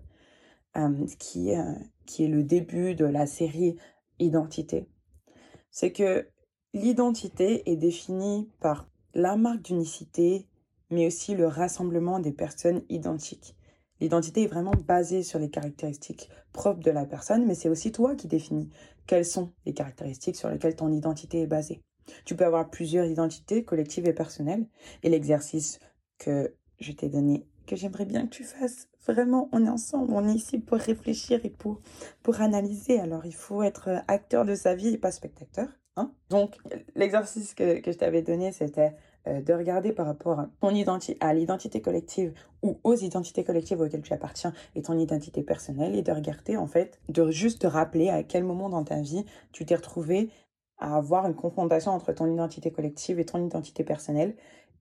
euh, 0.76 1.06
qui 1.20 1.50
est 1.50 2.28
le 2.28 2.42
début 2.42 2.96
de 2.96 3.04
la 3.04 3.26
série 3.26 3.76
Identité, 4.18 4.88
c'est 5.76 5.92
que 5.92 6.26
l'identité 6.72 7.70
est 7.70 7.76
définie 7.76 8.48
par 8.60 8.88
la 9.12 9.36
marque 9.36 9.60
d'unicité, 9.60 10.46
mais 10.88 11.06
aussi 11.06 11.34
le 11.34 11.46
rassemblement 11.46 12.18
des 12.18 12.32
personnes 12.32 12.82
identiques. 12.88 13.54
L'identité 14.00 14.44
est 14.44 14.46
vraiment 14.46 14.72
basée 14.86 15.22
sur 15.22 15.38
les 15.38 15.50
caractéristiques 15.50 16.30
propres 16.54 16.80
de 16.80 16.90
la 16.90 17.04
personne, 17.04 17.44
mais 17.44 17.54
c'est 17.54 17.68
aussi 17.68 17.92
toi 17.92 18.14
qui 18.14 18.26
définis 18.26 18.70
quelles 19.06 19.26
sont 19.26 19.52
les 19.66 19.74
caractéristiques 19.74 20.36
sur 20.36 20.48
lesquelles 20.48 20.76
ton 20.76 20.90
identité 20.90 21.42
est 21.42 21.46
basée. 21.46 21.82
Tu 22.24 22.36
peux 22.36 22.46
avoir 22.46 22.70
plusieurs 22.70 23.04
identités 23.04 23.62
collectives 23.62 24.06
et 24.06 24.14
personnelles. 24.14 24.66
Et 25.02 25.10
l'exercice 25.10 25.78
que 26.16 26.54
je 26.80 26.92
t'ai 26.92 27.10
donné, 27.10 27.46
que 27.66 27.76
j'aimerais 27.76 28.04
bien 28.04 28.26
que 28.26 28.34
tu 28.34 28.44
fasses, 28.44 28.88
vraiment, 29.06 29.48
on 29.52 29.64
est 29.66 29.68
ensemble, 29.68 30.12
on 30.12 30.28
est 30.28 30.34
ici 30.34 30.58
pour 30.58 30.78
réfléchir 30.78 31.40
et 31.44 31.50
pour, 31.50 31.80
pour 32.22 32.40
analyser. 32.40 32.98
Alors, 33.00 33.26
il 33.26 33.34
faut 33.34 33.62
être 33.62 34.02
acteur 34.08 34.44
de 34.44 34.54
sa 34.54 34.74
vie 34.74 34.94
et 34.94 34.98
pas 34.98 35.12
spectateur. 35.12 35.68
Hein 35.96 36.12
Donc, 36.30 36.56
l'exercice 36.94 37.54
que, 37.54 37.80
que 37.80 37.92
je 37.92 37.96
t'avais 37.98 38.22
donné, 38.22 38.52
c'était 38.52 38.94
euh, 39.28 39.40
de 39.40 39.52
regarder 39.52 39.92
par 39.92 40.06
rapport 40.06 40.38
à 40.38 40.48
ton 40.60 40.68
à 41.20 41.34
l'identité 41.34 41.80
collective 41.80 42.32
ou 42.62 42.78
aux 42.84 42.94
identités 42.94 43.42
collectives 43.42 43.80
auxquelles 43.80 44.02
tu 44.02 44.12
appartiens 44.12 44.52
et 44.74 44.82
ton 44.82 44.98
identité 44.98 45.42
personnelle 45.42 45.96
et 45.96 46.02
de 46.02 46.12
regarder 46.12 46.56
en 46.56 46.66
fait, 46.66 47.00
de 47.08 47.30
juste 47.30 47.62
te 47.62 47.66
rappeler 47.66 48.08
à 48.08 48.22
quel 48.22 48.44
moment 48.44 48.68
dans 48.68 48.84
ta 48.84 49.00
vie 49.00 49.24
tu 49.52 49.64
t'es 49.64 49.74
retrouvé 49.74 50.30
à 50.78 50.96
avoir 50.96 51.26
une 51.26 51.34
confrontation 51.34 51.90
entre 51.90 52.12
ton 52.12 52.30
identité 52.32 52.70
collective 52.70 53.18
et 53.18 53.24
ton 53.24 53.44
identité 53.44 53.82
personnelle 53.82 54.36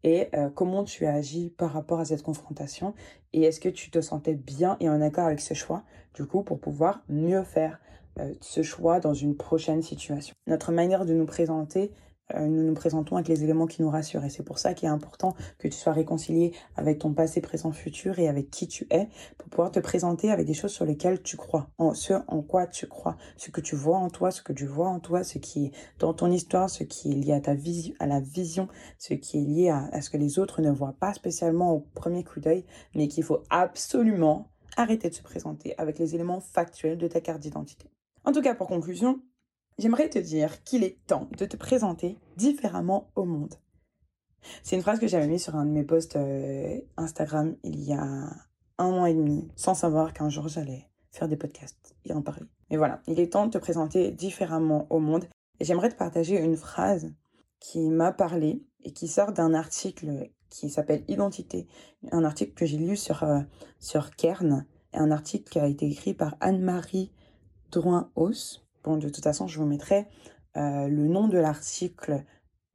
et 0.06 0.30
euh, 0.36 0.50
comment 0.54 0.84
tu 0.84 1.06
as 1.08 1.16
agi 1.16 1.50
par 1.50 1.74
rapport 1.74 2.00
à 2.00 2.06
cette 2.06 2.22
confrontation 2.22 2.94
et 3.34 3.42
est-ce 3.42 3.60
que 3.60 3.70
tu 3.70 3.90
te 3.90 4.00
sentais 4.00 4.36
bien 4.36 4.78
et 4.80 4.88
en 4.88 5.02
accord 5.02 5.26
avec 5.26 5.42
ce 5.42 5.54
choix 5.54 5.84
du 6.14 6.26
coup 6.26 6.44
pour 6.44 6.60
pouvoir 6.60 7.02
mieux 7.10 7.44
faire 7.44 7.80
euh, 8.20 8.34
ce 8.40 8.62
choix 8.62 9.00
dans 9.00 9.16
une 9.16 9.36
prochaine 9.36 9.82
situation? 9.82 10.34
Notre 10.48 10.72
manière 10.72 11.06
de 11.06 11.14
nous 11.14 11.26
présenter 11.26 11.92
nous 12.34 12.64
nous 12.64 12.74
présentons 12.74 13.16
avec 13.16 13.28
les 13.28 13.44
éléments 13.44 13.68
qui 13.68 13.82
nous 13.82 13.90
rassurent. 13.90 14.26
Et 14.26 14.30
c'est 14.30 14.44
pour 14.44 14.58
ça 14.58 14.74
qu'il 14.74 14.88
est 14.88 14.92
important 14.92 15.36
que 15.60 15.68
tu 15.68 15.78
sois 15.78 15.94
réconcilié 15.94 16.54
avec 16.76 17.00
ton 17.00 17.14
passé, 17.14 17.42
présent, 17.42 17.72
futur 17.72 18.20
et 18.20 18.28
avec 18.28 18.50
qui 18.50 18.68
tu 18.68 18.88
es 18.90 19.10
pour 19.38 19.50
pouvoir 19.50 19.72
te 19.72 19.80
présenter 19.80 20.32
avec 20.32 20.48
des 20.48 20.54
choses 20.54 20.72
sur 20.72 20.86
lesquelles 20.86 21.22
tu 21.22 21.38
crois, 21.38 21.70
en 21.78 21.94
ce 21.94 22.14
en 22.28 22.42
quoi 22.42 22.68
tu 22.68 22.88
crois, 22.88 23.18
ce 23.38 23.52
que 23.52 23.62
tu 23.62 23.76
vois 23.76 23.98
en 23.98 24.10
toi, 24.10 24.32
ce 24.32 24.42
que 24.42 24.54
tu 24.54 24.66
vois 24.66 24.90
en 24.90 25.00
toi, 25.00 25.24
ce 25.24 25.38
qui 25.38 25.66
est 25.66 25.72
dans 26.00 26.14
ton 26.14 26.32
histoire, 26.32 26.70
ce 26.70 26.84
qui 26.84 27.12
est 27.12 27.16
lié 27.16 27.34
à 27.34 27.42
ta 27.42 27.54
vision, 27.54 27.94
à 28.00 28.08
la 28.08 28.20
vision, 28.20 28.68
ce 28.98 29.14
qui 29.14 29.38
est 29.38 29.46
lié 29.46 29.70
à, 29.70 29.88
à 29.92 30.02
ce 30.02 30.10
que 30.10 30.18
les 30.18 30.40
autres 30.40 30.62
ne 30.62 30.72
voient 30.72 30.96
pas 31.00 31.14
spécialement 31.14 31.74
au 31.74 31.80
premier 31.80 32.24
coup 32.24 32.40
d'œil, 32.40 32.66
mais 32.96 33.08
qu'il 33.08 33.24
faut 33.24 33.44
absolument 33.50 34.50
arrêter 34.78 35.10
de 35.10 35.14
se 35.14 35.22
présenter 35.22 35.74
avec 35.78 36.00
les 36.00 36.16
éléments 36.16 36.40
factuels 36.40 36.98
de 36.98 37.08
ta 37.08 37.22
carte 37.22 37.40
d'identité. 37.40 37.90
En 38.24 38.32
tout 38.32 38.42
cas, 38.42 38.56
pour 38.56 38.68
conclusion, 38.68 39.22
J'aimerais 39.78 40.10
te 40.10 40.20
dire 40.20 40.64
qu'il 40.64 40.86
est 40.86 40.98
temps 41.06 41.28
de 41.38 41.46
te 41.46 41.58
présenter 41.58 42.18
différemment 42.38 43.12
au 43.16 43.26
monde. 43.26 43.56
C'est 44.64 44.78
une 44.78 44.82
phrase 44.82 45.00
que 45.00 45.08
j'avais 45.08 45.28
mise 45.28 45.44
sur 45.44 45.56
un 45.56 45.66
de 45.66 45.72
mes 45.72 45.84
posts 45.84 46.16
euh, 46.16 46.80
Instagram 46.96 47.58
il 47.64 47.84
y 47.84 47.92
a 47.92 48.30
un 48.78 48.92
an 48.92 49.06
et 49.06 49.14
demi, 49.14 49.50
sans 49.56 49.74
savoir 49.74 50.14
qu'un 50.14 50.30
jour 50.30 50.48
j'allais 50.48 50.88
faire 51.12 51.28
des 51.28 51.36
podcasts 51.36 51.96
et 52.06 52.14
en 52.14 52.22
parler. 52.22 52.46
Mais 52.70 52.78
voilà, 52.78 53.02
il 53.08 53.20
est 53.20 53.34
temps 53.34 53.48
de 53.48 53.52
te 53.52 53.58
présenter 53.58 54.12
différemment 54.12 54.88
au 54.90 55.00
monde. 55.00 55.26
Et 55.60 55.66
j'aimerais 55.66 55.90
te 55.90 55.96
partager 55.96 56.38
une 56.40 56.58
phrase 56.58 57.14
qui 57.60 57.90
m'a 57.90 58.12
parlé 58.12 58.64
et 58.84 58.94
qui 58.94 59.08
sort 59.08 59.34
d'un 59.34 59.54
article 59.54 60.30
qui 60.50 60.70
s'appelle 60.70 61.04
Identité, 61.10 61.68
un 62.12 62.24
article 62.24 62.54
que 62.54 62.66
j'ai 62.66 62.78
lu 62.78 62.96
sur, 62.96 63.24
euh, 63.24 63.42
sur 63.80 64.16
Kern, 64.16 64.66
un 64.94 65.12
article 65.12 65.50
qui 65.50 65.60
a 65.60 65.68
été 65.68 65.86
écrit 65.86 66.14
par 66.14 66.38
Anne-Marie 66.40 67.12
Drouin-Hauss 67.72 68.65
de 68.86 69.10
toute 69.10 69.24
façon, 69.24 69.48
je 69.48 69.60
vous 69.60 69.66
mettrai 69.66 70.08
euh, 70.58 70.88
le 70.88 71.08
nom 71.08 71.28
de 71.28 71.38
l'article 71.38 72.24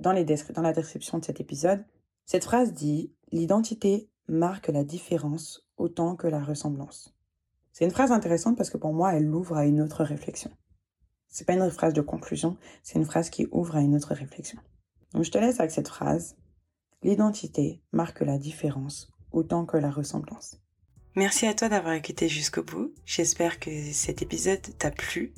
dans, 0.01 0.13
dans 0.13 0.63
la 0.63 0.73
description 0.73 1.19
de 1.19 1.25
cet 1.25 1.41
épisode. 1.41 1.85
Cette 2.27 2.45
phrase 2.45 2.73
dit 2.73 3.13
L'identité 3.33 4.11
marque 4.29 4.69
la 4.69 4.85
différence 4.85 5.67
autant 5.77 6.17
que 6.17 6.27
la 6.27 6.43
ressemblance. 6.43 7.15
C'est 7.73 7.85
une 7.85 7.93
phrase 7.93 8.11
intéressante 8.11 8.57
parce 8.57 8.71
que 8.71 8.77
pour 8.77 8.93
moi, 8.93 9.15
elle 9.15 9.33
ouvre 9.33 9.57
à 9.57 9.67
une 9.67 9.81
autre 9.81 10.03
réflexion. 10.03 10.51
C'est 11.29 11.47
pas 11.47 11.55
une 11.55 11.71
phrase 11.71 11.95
de 11.95 12.01
conclusion, 12.01 12.57
c'est 12.83 12.99
une 12.99 13.05
phrase 13.05 13.31
qui 13.31 13.47
ouvre 13.53 13.77
à 13.77 13.81
une 13.81 13.95
autre 13.95 14.15
réflexion. 14.15 14.59
Donc 15.15 15.23
je 15.23 15.31
te 15.31 15.39
laisse 15.39 15.61
avec 15.61 15.71
cette 15.71 15.89
phrase. 15.89 16.37
L'identité 17.03 17.81
marque 17.93 18.21
la 18.21 18.37
différence 18.37 19.13
autant 19.31 19.65
que 19.65 19.77
la 19.77 19.91
ressemblance. 19.91 20.59
Merci 21.15 21.47
à 21.47 21.55
toi 21.55 21.69
d'avoir 21.69 21.95
écouté 21.95 22.29
jusqu'au 22.29 22.65
bout. 22.65 22.93
J'espère 23.05 23.61
que 23.61 23.71
cet 23.93 24.23
épisode 24.23 24.61
t'a 24.79 24.91
plu 24.91 25.33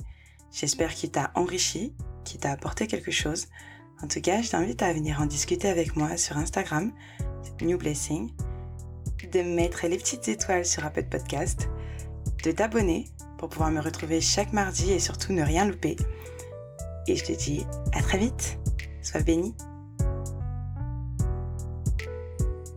J'espère 0.53 0.93
qu'il 0.93 1.09
t'a 1.09 1.31
enrichi, 1.35 1.93
qu'il 2.23 2.39
t'a 2.39 2.51
apporté 2.51 2.85
quelque 2.85 3.11
chose. 3.11 3.47
En 4.01 4.07
tout 4.07 4.21
cas, 4.21 4.41
je 4.41 4.51
t'invite 4.51 4.83
à 4.83 4.93
venir 4.93 5.19
en 5.19 5.25
discuter 5.25 5.67
avec 5.67 5.95
moi 5.95 6.15
sur 6.15 6.37
Instagram, 6.37 6.91
New 7.61 7.77
Blessing, 7.77 8.29
de 9.31 9.41
mettre 9.41 9.87
les 9.87 9.97
petites 9.97 10.27
étoiles 10.27 10.65
sur 10.65 10.85
Apple 10.85 11.05
Podcast, 11.05 11.69
de 12.43 12.51
t'abonner 12.51 13.07
pour 13.37 13.49
pouvoir 13.49 13.71
me 13.71 13.81
retrouver 13.81 14.21
chaque 14.21 14.53
mardi 14.53 14.91
et 14.91 14.99
surtout 14.99 15.33
ne 15.33 15.41
rien 15.41 15.65
louper. 15.65 15.95
Et 17.07 17.15
je 17.15 17.25
te 17.25 17.31
dis 17.31 17.65
à 17.93 18.01
très 18.01 18.19
vite. 18.19 18.59
Sois 19.01 19.21
béni. 19.21 19.55